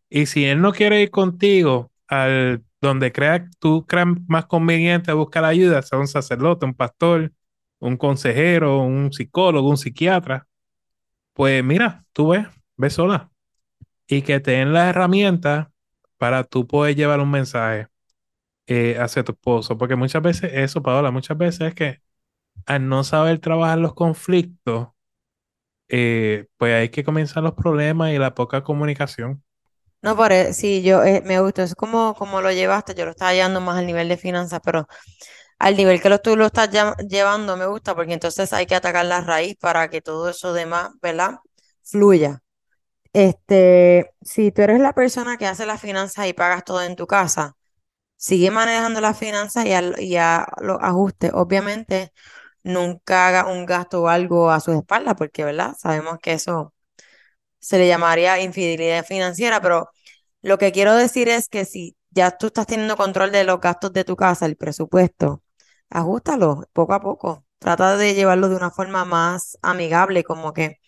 Y 0.09 0.27
si 0.27 0.45
él 0.45 0.61
no 0.61 0.73
quiere 0.73 1.01
ir 1.01 1.11
contigo 1.11 1.91
al 2.07 2.63
donde 2.81 3.11
crea, 3.11 3.49
tú 3.59 3.85
creas 3.87 4.07
más 4.27 4.45
conveniente 4.45 5.13
buscar 5.13 5.45
ayuda, 5.45 5.81
sea 5.81 5.99
un 5.99 6.07
sacerdote, 6.07 6.65
un 6.65 6.73
pastor, 6.75 7.31
un 7.79 7.97
consejero, 7.97 8.79
un 8.81 9.11
psicólogo, 9.13 9.69
un 9.69 9.77
psiquiatra, 9.77 10.47
pues 11.33 11.63
mira, 11.63 12.05
tú 12.13 12.29
ves, 12.29 12.47
ves 12.77 12.93
sola. 12.93 13.31
Y 14.07 14.21
que 14.23 14.39
te 14.39 14.51
den 14.51 14.73
las 14.73 14.89
herramientas 14.89 15.67
para 16.17 16.43
tú 16.43 16.67
poder 16.67 16.95
llevar 16.95 17.19
un 17.21 17.31
mensaje 17.31 17.87
eh, 18.67 18.97
hacia 18.99 19.23
tu 19.23 19.33
esposo. 19.33 19.77
Porque 19.77 19.95
muchas 19.95 20.21
veces 20.21 20.51
eso, 20.53 20.81
Paola, 20.83 21.11
muchas 21.11 21.37
veces 21.37 21.69
es 21.69 21.75
que 21.75 22.01
al 22.65 22.87
no 22.89 23.03
saber 23.03 23.39
trabajar 23.39 23.79
los 23.79 23.95
conflictos, 23.95 24.89
eh, 25.89 26.47
pues 26.57 26.73
hay 26.75 26.89
que 26.89 27.03
comenzar 27.03 27.43
los 27.43 27.53
problemas 27.53 28.11
y 28.13 28.17
la 28.19 28.35
poca 28.35 28.63
comunicación. 28.63 29.43
No, 30.01 30.15
por 30.17 30.33
eso, 30.33 30.53
sí, 30.53 30.83
yo 30.83 31.01
eh, 31.03 31.21
me 31.25 31.39
gustó, 31.39 31.61
es 31.63 31.75
como, 31.75 32.13
como 32.15 32.41
lo 32.41 32.51
llevaste, 32.51 32.93
yo 32.93 33.05
lo 33.05 33.11
estaba 33.11 33.33
llevando 33.33 33.61
más 33.61 33.77
al 33.77 33.85
nivel 33.87 34.09
de 34.09 34.17
finanzas, 34.17 34.59
pero 34.63 34.85
al 35.59 35.77
nivel 35.77 36.01
que 36.01 36.09
lo, 36.09 36.19
tú 36.21 36.35
lo 36.37 36.47
estás 36.47 36.69
llevando 37.09 37.57
me 37.57 37.67
gusta 37.67 37.95
porque 37.95 38.13
entonces 38.13 38.53
hay 38.53 38.65
que 38.67 38.75
atacar 38.75 39.05
la 39.05 39.21
raíz 39.21 39.57
para 39.57 39.89
que 39.89 40.01
todo 40.01 40.29
eso 40.29 40.53
demás, 40.53 40.91
¿verdad? 41.01 41.39
Fluya. 41.83 42.41
Este, 43.13 44.11
si 44.21 44.51
tú 44.51 44.63
eres 44.63 44.79
la 44.81 44.93
persona 44.93 45.37
que 45.37 45.47
hace 45.47 45.65
las 45.65 45.81
finanzas 45.81 46.27
y 46.27 46.33
pagas 46.33 46.63
todo 46.65 46.83
en 46.83 46.95
tu 46.95 47.07
casa, 47.07 47.55
sigue 48.17 48.51
manejando 48.51 49.01
las 49.01 49.17
finanzas 49.19 49.65
y, 49.65 49.73
al- 49.73 49.99
y 50.01 50.17
a 50.17 50.47
los 50.61 50.77
ajustes. 50.81 51.31
Obviamente, 51.33 52.13
nunca 52.63 53.27
haga 53.27 53.47
un 53.47 53.65
gasto 53.65 54.03
o 54.03 54.07
algo 54.09 54.51
a 54.51 54.59
sus 54.59 54.75
espaldas 54.75 55.15
porque, 55.17 55.43
¿verdad? 55.45 55.75
Sabemos 55.79 56.19
que 56.21 56.33
eso 56.33 56.73
se 57.59 57.77
le 57.77 57.87
llamaría 57.87 58.41
infidelidad 58.41 59.05
financiera, 59.05 59.61
pero 59.61 59.89
lo 60.41 60.57
que 60.57 60.71
quiero 60.71 60.95
decir 60.95 61.29
es 61.29 61.49
que 61.49 61.65
si 61.65 61.95
ya 62.11 62.31
tú 62.37 62.47
estás 62.47 62.67
teniendo 62.67 62.97
control 62.97 63.31
de 63.31 63.43
los 63.43 63.59
gastos 63.61 63.93
de 63.93 64.03
tu 64.05 64.15
casa, 64.15 64.45
el 64.45 64.57
presupuesto, 64.57 65.43
ajustalo 65.89 66.65
poco 66.73 66.93
a 66.93 67.01
poco. 67.01 67.45
Trata 67.59 67.97
de 67.97 68.13
llevarlo 68.13 68.49
de 68.49 68.55
una 68.57 68.71
forma 68.71 69.05
más 69.05 69.57
amigable, 69.61 70.23
como 70.23 70.53
que 70.53 70.79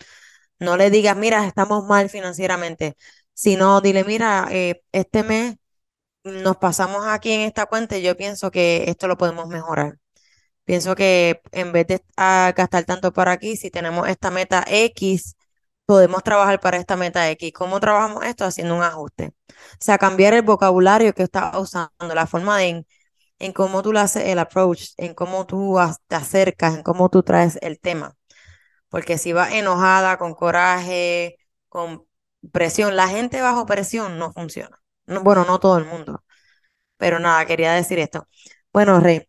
no 0.60 0.78
le 0.78 0.90
digas, 0.90 1.18
mira, 1.18 1.46
estamos 1.48 1.86
mal 1.86 2.10
financieramente, 2.10 2.98
sino 3.34 3.82
dile, 3.82 4.04
mira, 4.04 4.48
eh, 4.52 4.82
este 4.92 5.24
mes 5.24 5.58
nos 6.26 6.58
pasamos 6.58 7.06
aquí 7.08 7.32
en 7.34 7.42
esta 7.42 7.66
cuenta 7.68 7.98
y 7.98 8.04
yo 8.04 8.18
pienso 8.18 8.52
que 8.52 8.86
esto 8.90 9.08
lo 9.08 9.18
podemos 9.18 9.48
mejorar. 9.48 9.98
Pienso 10.66 10.96
que 10.96 11.42
en 11.52 11.72
vez 11.72 11.88
de 11.88 12.04
gastar 12.18 12.86
tanto 12.86 13.14
para 13.14 13.32
aquí, 13.34 13.56
si 13.56 13.70
tenemos 13.72 14.08
esta 14.08 14.32
meta 14.32 14.66
X, 14.68 15.36
podemos 15.86 16.24
trabajar 16.24 16.60
para 16.60 16.78
esta 16.78 16.98
meta 16.98 17.30
X. 17.32 17.54
¿Cómo 17.54 17.80
trabajamos 17.80 18.26
esto? 18.26 18.46
Haciendo 18.46 18.76
un 18.76 18.84
ajuste. 18.84 19.34
O 19.50 19.54
sea, 19.80 19.98
cambiar 19.98 20.34
el 20.34 20.42
vocabulario 20.42 21.14
que 21.14 21.24
estás 21.24 21.56
usando, 21.58 21.92
la 22.16 22.28
forma 22.28 22.58
de 22.58 22.86
en, 23.40 23.54
cómo 23.54 23.84
tú 23.84 23.94
le 23.94 24.00
haces 24.00 24.26
el 24.26 24.40
approach, 24.40 24.92
en 24.98 25.14
cómo 25.14 25.46
tú 25.46 25.78
te 26.08 26.16
acercas, 26.16 26.76
en 26.76 26.84
cómo 26.84 27.10
tú 27.10 27.24
traes 27.24 27.60
el 27.62 27.80
tema. 27.80 28.16
Porque 28.90 29.18
si 29.18 29.34
vas 29.34 29.54
enojada, 29.54 30.18
con 30.18 30.34
coraje, 30.36 31.38
con 31.70 32.08
presión, 32.52 32.96
la 32.96 33.08
gente 33.08 33.42
bajo 33.42 33.66
presión 33.66 34.18
no 34.20 34.32
funciona. 34.34 34.82
No, 35.06 35.22
bueno, 35.24 35.46
no 35.46 35.60
todo 35.60 35.78
el 35.78 35.86
mundo. 35.86 36.24
Pero 36.98 37.20
nada, 37.20 37.46
quería 37.46 37.74
decir 37.74 38.00
esto. 38.00 38.28
Bueno, 38.74 39.00
Rey. 39.00 39.28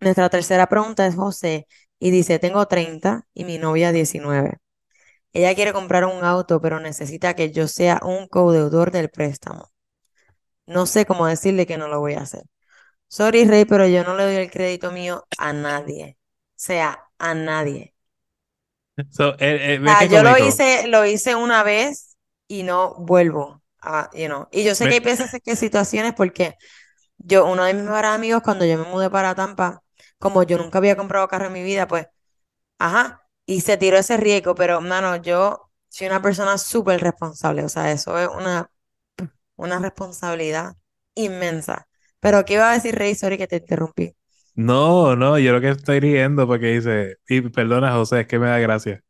Nuestra 0.00 0.28
tercera 0.30 0.68
pregunta 0.68 1.06
es 1.06 1.14
José 1.14 1.66
y 1.98 2.10
dice, 2.10 2.38
tengo 2.38 2.66
30 2.66 3.26
y 3.34 3.44
mi 3.44 3.58
novia 3.58 3.92
19. 3.92 4.58
Ella 5.32 5.54
quiere 5.54 5.72
comprar 5.72 6.04
un 6.06 6.24
auto, 6.24 6.60
pero 6.60 6.80
necesita 6.80 7.34
que 7.34 7.52
yo 7.52 7.68
sea 7.68 8.00
un 8.04 8.28
codeudor 8.28 8.90
del 8.92 9.10
préstamo. 9.10 9.70
No 10.66 10.86
sé 10.86 11.06
cómo 11.06 11.26
decirle 11.26 11.66
que 11.66 11.78
no 11.78 11.88
lo 11.88 12.00
voy 12.00 12.14
a 12.14 12.22
hacer. 12.22 12.44
Sorry, 13.08 13.46
Rey, 13.46 13.64
pero 13.66 13.86
yo 13.88 14.04
no 14.04 14.16
le 14.16 14.24
doy 14.24 14.36
el 14.36 14.50
crédito 14.52 14.92
mío 14.92 15.26
a 15.38 15.52
nadie. 15.54 16.18
O 16.20 16.54
sea, 16.56 17.04
a 17.18 17.34
nadie. 17.34 17.94
So, 19.10 19.34
eh, 19.38 19.74
eh, 19.74 19.96
qué 19.98 20.08
yo 20.08 20.22
lo 20.22 20.36
hice, 20.38 20.86
lo 20.88 21.04
hice 21.06 21.34
una 21.34 21.62
vez 21.62 22.16
y 22.48 22.62
no 22.62 22.94
vuelvo 22.98 23.62
a, 23.80 24.10
you 24.14 24.26
know. 24.26 24.48
Y 24.52 24.64
yo 24.64 24.74
sé 24.74 24.88
que 24.88 24.94
hay 24.94 25.00
Ve- 25.00 25.00
veces 25.00 25.30
que 25.44 25.56
situaciones 25.56 26.14
porque 26.14 26.54
yo, 27.18 27.46
uno 27.46 27.64
de 27.64 27.74
mis 27.74 27.84
mejores 27.84 28.10
amigos, 28.10 28.42
cuando 28.44 28.64
yo 28.66 28.78
me 28.78 28.90
mudé 28.90 29.10
para 29.10 29.34
Tampa, 29.34 29.82
como 30.18 30.42
yo 30.44 30.58
nunca 30.58 30.78
había 30.78 30.96
comprado 30.96 31.28
carro 31.28 31.46
en 31.46 31.52
mi 31.54 31.62
vida, 31.62 31.86
pues 31.88 32.06
Ajá, 32.78 33.26
y 33.46 33.60
se 33.62 33.76
tiró 33.76 33.98
ese 33.98 34.16
riesgo, 34.16 34.54
pero 34.54 34.80
mano, 34.80 35.16
yo 35.16 35.70
soy 35.88 36.06
una 36.08 36.22
persona 36.22 36.58
súper 36.58 37.00
responsable, 37.02 37.64
o 37.64 37.68
sea, 37.68 37.92
eso 37.92 38.18
es 38.18 38.28
una, 38.28 38.70
una 39.56 39.78
responsabilidad 39.80 40.76
inmensa. 41.14 41.88
Pero, 42.20 42.44
¿qué 42.44 42.54
iba 42.54 42.70
a 42.70 42.74
decir, 42.74 42.94
Rey? 42.96 43.14
Sorry 43.14 43.38
que 43.38 43.46
te 43.48 43.56
interrumpí. 43.58 44.16
No, 44.54 45.16
no, 45.16 45.38
yo 45.38 45.52
lo 45.52 45.60
que 45.60 45.70
estoy 45.70 46.00
riendo 46.00 46.46
porque 46.46 46.66
dice, 46.74 47.16
y 47.28 47.40
perdona 47.42 47.92
José, 47.92 48.20
es 48.22 48.26
que 48.26 48.38
me 48.38 48.48
da 48.48 48.58
gracia. 48.58 49.02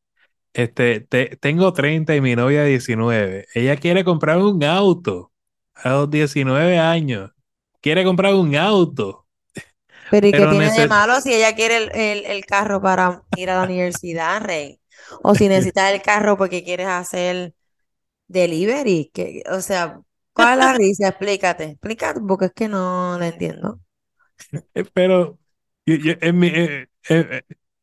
Este, 0.55 1.00
te- 1.03 1.37
tengo 1.38 1.72
30 1.74 2.16
y 2.16 2.22
mi 2.22 2.37
novia 2.37 2.64
19. 2.64 3.46
Ella 3.55 3.76
quiere 3.79 4.05
comprar 4.05 4.38
un 4.38 4.64
auto 4.64 5.33
a 5.74 5.90
los 5.90 6.11
19 6.11 6.79
años. 6.79 7.33
Quiere 7.83 8.05
comprar 8.05 8.35
un 8.35 8.57
auto, 8.57 9.26
Pero, 10.11 10.27
¿y 10.29 10.35
qué 10.35 10.46
tiene 10.49 10.73
de 10.73 10.87
malo 10.87 11.20
si 11.20 11.33
ella 11.35 11.55
quiere 11.55 11.77
el, 11.79 11.90
el- 11.94 12.27
el 12.27 12.44
carro 12.46 12.83
para 12.83 13.23
ir 13.35 13.51
a 13.51 13.57
la 13.59 13.64
universidad, 13.64 14.42
Rey? 14.42 14.81
O 15.23 15.35
si 15.35 15.49
necesitas 15.49 15.92
el 15.92 16.03
carro 16.03 16.37
porque 16.37 16.64
quieres 16.64 16.88
hacer 16.88 17.55
delivery, 18.29 19.11
que, 19.14 19.42
o 19.51 19.61
sea, 19.62 20.01
¿cuál 20.35 20.53
es 20.55 20.59
la 20.66 20.73
risa? 20.75 21.09
Explícate, 21.09 21.64
explícate, 21.64 22.20
porque 22.29 22.46
es 22.46 22.53
que 22.55 22.68
no 22.68 23.18
la 23.18 23.29
entiendo. 23.29 23.81
eh, 24.75 24.85
pero 24.92 25.38
yo- 25.87 25.96
yo- 25.96 26.14
en 26.20 26.38
mi, 26.38 26.49
eh, 26.49 26.88
eh, 27.09 27.42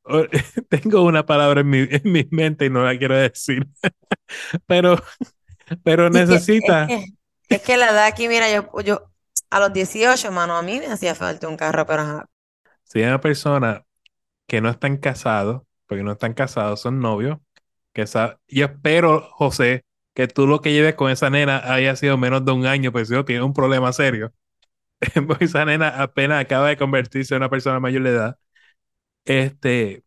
eh, 0.09 0.29
tengo 0.69 1.03
una 1.03 1.25
palabra 1.25 1.61
en 1.61 1.69
mi, 1.69 1.79
en 1.89 2.01
mi 2.11 2.27
mente 2.31 2.65
y 2.65 2.69
no 2.69 2.83
la 2.83 2.97
quiero 2.97 3.15
decir. 3.17 3.67
Pero, 4.67 4.97
pero 5.83 6.09
Y 6.11 6.23
que, 6.25 6.35
es 6.59 6.77
necesita. 6.77 6.87
que, 6.87 7.05
es 7.49 7.61
que 7.61 7.77
la 7.77 7.87
edad 7.91 8.05
aquí, 8.05 8.27
mira, 8.27 8.51
yo, 8.51 8.69
yo 8.83 9.11
a 9.49 9.59
los 9.59 9.73
18, 9.73 10.31
mano, 10.31 10.57
a 10.57 10.61
mí 10.61 10.79
me 10.79 10.87
hacía 10.87 11.15
falta 11.15 11.47
un 11.47 11.57
carro, 11.57 11.85
pero 11.85 12.01
ajá. 12.03 12.25
Si 12.83 12.99
hay 12.99 13.05
una 13.07 13.21
persona 13.21 13.85
que 14.47 14.61
no 14.61 14.69
están 14.69 14.97
casados, 14.97 15.63
porque 15.87 16.03
no 16.03 16.13
están 16.13 16.33
casados, 16.35 16.81
son 16.81 16.99
novios, 17.01 17.39
que 17.93 18.07
sa- 18.07 18.39
yo 18.47 18.65
espero, 18.67 19.29
José, 19.33 19.83
que 20.15 20.27
tú 20.27 20.47
lo 20.47 20.61
que 20.61 20.73
lleves 20.73 20.95
con 20.95 21.11
esa 21.11 21.29
nena 21.29 21.73
haya 21.73 21.95
sido 21.95 22.17
menos 22.17 22.45
de 22.45 22.51
un 22.53 22.65
año, 22.65 22.91
pues 22.91 23.09
yo 23.09 23.25
tiene 23.25 23.43
un 23.43 23.53
problema 23.53 23.93
serio. 23.93 24.33
Esa 25.41 25.65
nena 25.65 26.01
apenas 26.01 26.41
acaba 26.41 26.69
de 26.69 26.77
convertirse 26.77 27.35
en 27.35 27.39
una 27.41 27.49
persona 27.49 27.79
mayor 27.79 28.03
de 28.03 28.11
edad. 28.11 28.39
Este, 29.25 30.03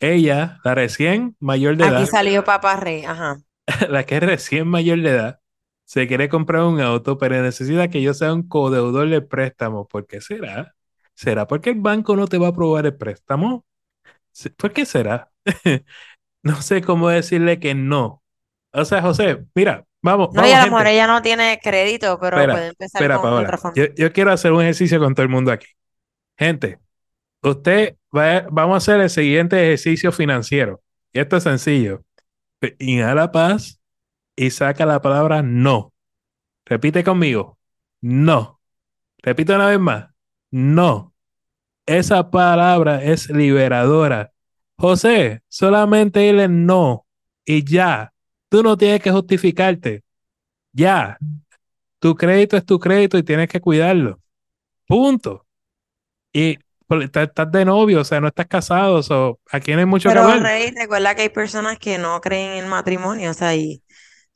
ella, 0.00 0.60
la 0.64 0.74
recién 0.76 1.36
mayor 1.40 1.76
de 1.76 1.86
Aquí 1.86 1.86
edad, 1.86 2.10
salió 2.12 2.44
Papá 2.44 2.76
Rey, 2.76 3.04
ajá. 3.04 3.38
la 3.88 4.04
que 4.04 4.16
es 4.16 4.22
recién 4.22 4.66
mayor 4.68 5.00
de 5.02 5.10
edad, 5.10 5.40
se 5.88 6.06
quiere 6.06 6.28
comprar 6.28 6.64
un 6.64 6.82
auto, 6.82 7.16
pero 7.16 7.40
necesita 7.40 7.88
que 7.88 8.02
yo 8.02 8.12
sea 8.12 8.34
un 8.34 8.46
codeudor 8.46 9.08
del 9.08 9.26
préstamo. 9.26 9.88
¿Por 9.88 10.06
qué 10.06 10.20
será? 10.20 10.74
¿Será 11.14 11.46
porque 11.46 11.70
el 11.70 11.80
banco 11.80 12.14
no 12.14 12.26
te 12.26 12.36
va 12.36 12.48
a 12.48 12.50
aprobar 12.50 12.84
el 12.84 12.94
préstamo? 12.94 13.64
¿Por 14.58 14.72
qué 14.72 14.84
será? 14.84 15.30
No 16.40 16.62
sé 16.62 16.82
cómo 16.82 17.08
decirle 17.08 17.58
que 17.58 17.74
no. 17.74 18.22
O 18.72 18.84
sea, 18.84 19.02
José, 19.02 19.44
mira, 19.56 19.84
vamos, 20.00 20.28
No, 20.32 20.46
y 20.46 20.50
vamos, 20.50 20.54
a 20.54 20.66
lo 20.66 20.72
mejor 20.72 20.86
ella 20.86 21.06
no 21.08 21.20
tiene 21.20 21.58
crédito, 21.60 22.16
pero 22.20 22.36
Espera, 22.36 22.52
puede 22.54 22.68
empezar 22.68 23.02
espera, 23.02 23.14
con 23.16 23.22
Paola. 23.24 23.42
otra 23.42 23.58
forma. 23.58 23.74
Yo, 23.76 23.92
yo 23.96 24.12
quiero 24.12 24.30
hacer 24.30 24.52
un 24.52 24.62
ejercicio 24.62 25.00
con 25.00 25.14
todo 25.14 25.24
el 25.24 25.30
mundo 25.30 25.50
aquí. 25.50 25.66
Gente, 26.38 26.78
usted 27.42 27.96
va, 28.16 28.46
vamos 28.50 28.74
a 28.74 28.76
hacer 28.76 29.00
el 29.00 29.10
siguiente 29.10 29.60
ejercicio 29.60 30.12
financiero. 30.12 30.80
Y 31.12 31.18
esto 31.18 31.36
es 31.38 31.42
sencillo. 31.42 32.04
Inhala 32.78 33.32
paz 33.32 33.77
y 34.38 34.50
saca 34.50 34.86
la 34.86 35.02
palabra 35.02 35.42
no. 35.42 35.92
Repite 36.64 37.02
conmigo. 37.02 37.58
No. 38.00 38.60
Repite 39.18 39.52
una 39.52 39.66
vez 39.66 39.80
más. 39.80 40.10
No. 40.52 41.12
Esa 41.86 42.30
palabra 42.30 43.02
es 43.02 43.28
liberadora. 43.30 44.32
José, 44.76 45.42
solamente 45.48 46.20
dile 46.20 46.46
no 46.46 47.04
y 47.44 47.64
ya. 47.64 48.12
Tú 48.48 48.62
no 48.62 48.76
tienes 48.76 49.02
que 49.02 49.10
justificarte. 49.10 50.04
Ya. 50.72 51.18
Tu 51.98 52.14
crédito 52.14 52.56
es 52.56 52.64
tu 52.64 52.78
crédito 52.78 53.18
y 53.18 53.24
tienes 53.24 53.48
que 53.48 53.60
cuidarlo. 53.60 54.20
Punto. 54.86 55.46
Y 56.32 56.58
pues, 56.86 57.10
estás 57.12 57.50
de 57.50 57.64
novio, 57.64 58.02
o 58.02 58.04
sea, 58.04 58.20
no 58.20 58.28
estás 58.28 58.46
casado, 58.46 59.00
o 59.10 59.40
aquí 59.50 59.72
no 59.72 59.80
hay 59.80 59.84
mucho 59.84 60.08
que 60.08 60.14
Pero 60.14 60.28
hablar. 60.28 60.42
Rey, 60.42 60.70
recuerda 60.70 61.16
que 61.16 61.22
hay 61.22 61.28
personas 61.28 61.78
que 61.78 61.98
no 61.98 62.20
creen 62.20 62.52
en 62.52 62.68
matrimonio, 62.68 63.32
o 63.32 63.34
sea, 63.34 63.54
y 63.56 63.82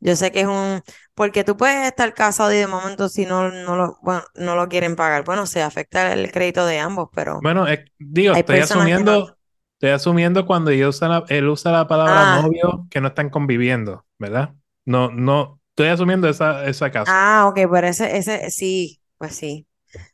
yo 0.02 0.16
sé 0.16 0.32
que 0.32 0.42
es 0.42 0.48
un, 0.48 0.82
porque 1.14 1.44
tú 1.44 1.56
puedes 1.56 1.86
estar 1.88 2.14
casado 2.14 2.52
y 2.52 2.58
de 2.58 2.66
momento 2.68 3.08
si 3.10 3.26
no, 3.26 3.50
no 3.50 3.76
lo, 3.76 3.98
bueno, 4.02 4.22
no 4.36 4.56
lo 4.56 4.68
quieren 4.68 4.96
pagar, 4.96 5.24
bueno, 5.24 5.46
se 5.46 5.62
afecta 5.62 6.12
el 6.14 6.32
crédito 6.32 6.66
de 6.66 6.80
ambos, 6.80 7.10
pero 7.14 7.40
Bueno, 7.40 7.66
es- 7.66 7.80
digo, 7.98 8.34
estoy 8.34 8.58
asumiendo, 8.58 9.12
no. 9.14 9.36
estoy 9.74 9.90
asumiendo 9.90 10.46
cuando 10.46 10.70
ella 10.70 10.88
usa 10.88 11.08
la- 11.08 11.24
él 11.28 11.48
usa 11.48 11.72
la 11.72 11.88
palabra 11.88 12.24
Ah, 12.24 12.26
novio 12.26 12.86
que 12.90 13.00
no 13.00 13.08
están 13.08 13.30
conviviendo, 13.30 14.06
¿verdad? 14.18 14.54
No, 14.84 15.10
no, 15.10 15.60
estoy 15.70 15.88
asumiendo 15.88 16.28
esa, 16.28 16.64
ese 16.66 16.90
caso. 16.90 17.16
ah, 17.16 17.46
ok, 17.48 17.54
pero 17.72 17.86
ese, 17.88 18.16
ese, 18.16 18.50
sí, 18.50 19.00
pues 19.18 19.34
sí. 19.36 19.66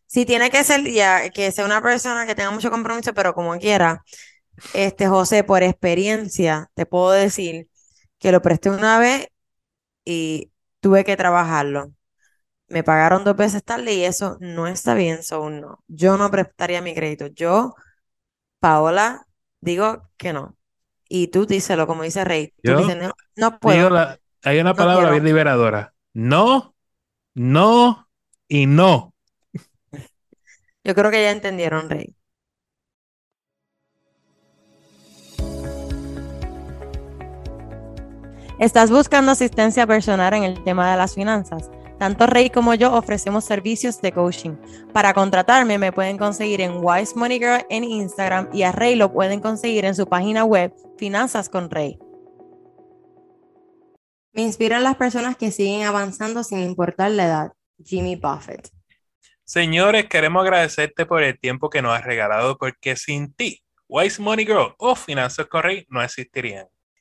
Sí, 0.06 0.26
tiene 0.26 0.50
que 0.50 0.64
ser 0.64 0.84
ya, 0.90 1.30
que 1.30 1.52
sea 1.52 1.64
una 1.66 1.82
persona 1.82 2.26
que 2.26 2.34
tenga 2.34 2.50
mucho 2.52 2.70
compromiso, 2.70 3.14
pero 3.14 3.34
como 3.34 3.58
quiera, 3.58 4.04
este 4.72 5.08
José, 5.08 5.44
por 5.44 5.62
experiencia, 5.64 6.70
te 6.74 6.86
puedo 6.86 7.12
decir 7.12 7.68
que 8.18 8.32
lo 8.32 8.42
presté 8.42 8.70
una 8.70 8.98
vez 9.00 9.28
y 10.10 10.50
tuve 10.80 11.04
que 11.04 11.18
trabajarlo. 11.18 11.92
Me 12.68 12.82
pagaron 12.82 13.24
dos 13.24 13.36
veces 13.36 13.62
tarde 13.62 13.92
y 13.92 14.04
eso 14.04 14.38
no 14.40 14.66
está 14.66 14.94
bien, 14.94 15.22
so 15.22 15.50
no. 15.50 15.84
Yo 15.86 16.16
no 16.16 16.30
prestaría 16.30 16.80
mi 16.80 16.94
crédito. 16.94 17.26
Yo, 17.26 17.74
Paola, 18.58 19.26
digo 19.60 20.08
que 20.16 20.32
no. 20.32 20.56
Y 21.10 21.28
tú 21.28 21.44
díselo, 21.44 21.86
como 21.86 22.04
dice 22.04 22.24
Rey. 22.24 22.54
Tú 22.62 22.72
Yo 22.72 22.78
dices, 22.78 22.96
no, 23.36 23.58
puedo, 23.58 23.90
la, 23.90 24.18
hay 24.42 24.60
una 24.60 24.70
no 24.70 24.76
palabra 24.76 25.10
bien 25.10 25.24
liberadora. 25.24 25.92
No, 26.14 26.74
no 27.34 28.08
y 28.48 28.64
no. 28.64 29.14
Yo 30.84 30.94
creo 30.94 31.10
que 31.10 31.22
ya 31.22 31.32
entendieron, 31.32 31.90
Rey. 31.90 32.17
¿Estás 38.58 38.90
buscando 38.90 39.30
asistencia 39.30 39.86
personal 39.86 40.34
en 40.34 40.42
el 40.42 40.64
tema 40.64 40.90
de 40.90 40.96
las 40.96 41.14
finanzas? 41.14 41.70
Tanto 41.96 42.26
Rey 42.26 42.50
como 42.50 42.74
yo 42.74 42.92
ofrecemos 42.92 43.44
servicios 43.44 44.00
de 44.00 44.10
coaching. 44.10 44.56
Para 44.92 45.14
contratarme 45.14 45.78
me 45.78 45.92
pueden 45.92 46.18
conseguir 46.18 46.60
en 46.62 46.80
Wise 46.82 47.14
Money 47.14 47.38
Girl 47.38 47.64
en 47.70 47.84
Instagram 47.84 48.48
y 48.52 48.64
a 48.64 48.72
Rey 48.72 48.96
lo 48.96 49.12
pueden 49.12 49.38
conseguir 49.38 49.84
en 49.84 49.94
su 49.94 50.08
página 50.08 50.44
web 50.44 50.74
Finanzas 50.96 51.48
con 51.48 51.70
Rey. 51.70 52.00
Me 54.32 54.42
inspiran 54.42 54.82
las 54.82 54.96
personas 54.96 55.36
que 55.36 55.52
siguen 55.52 55.86
avanzando 55.86 56.42
sin 56.42 56.58
importar 56.58 57.12
la 57.12 57.26
edad. 57.26 57.52
Jimmy 57.84 58.16
Buffett. 58.16 58.70
Señores, 59.44 60.06
queremos 60.08 60.42
agradecerte 60.42 61.06
por 61.06 61.22
el 61.22 61.38
tiempo 61.38 61.70
que 61.70 61.80
nos 61.80 61.96
has 61.96 62.04
regalado 62.04 62.58
porque 62.58 62.96
sin 62.96 63.32
ti, 63.32 63.62
Wise 63.86 64.20
Money 64.20 64.46
Girl 64.46 64.74
o 64.78 64.96
Finanzas 64.96 65.46
con 65.46 65.62
Rey 65.62 65.86
no 65.88 66.02
existirían. 66.02 66.66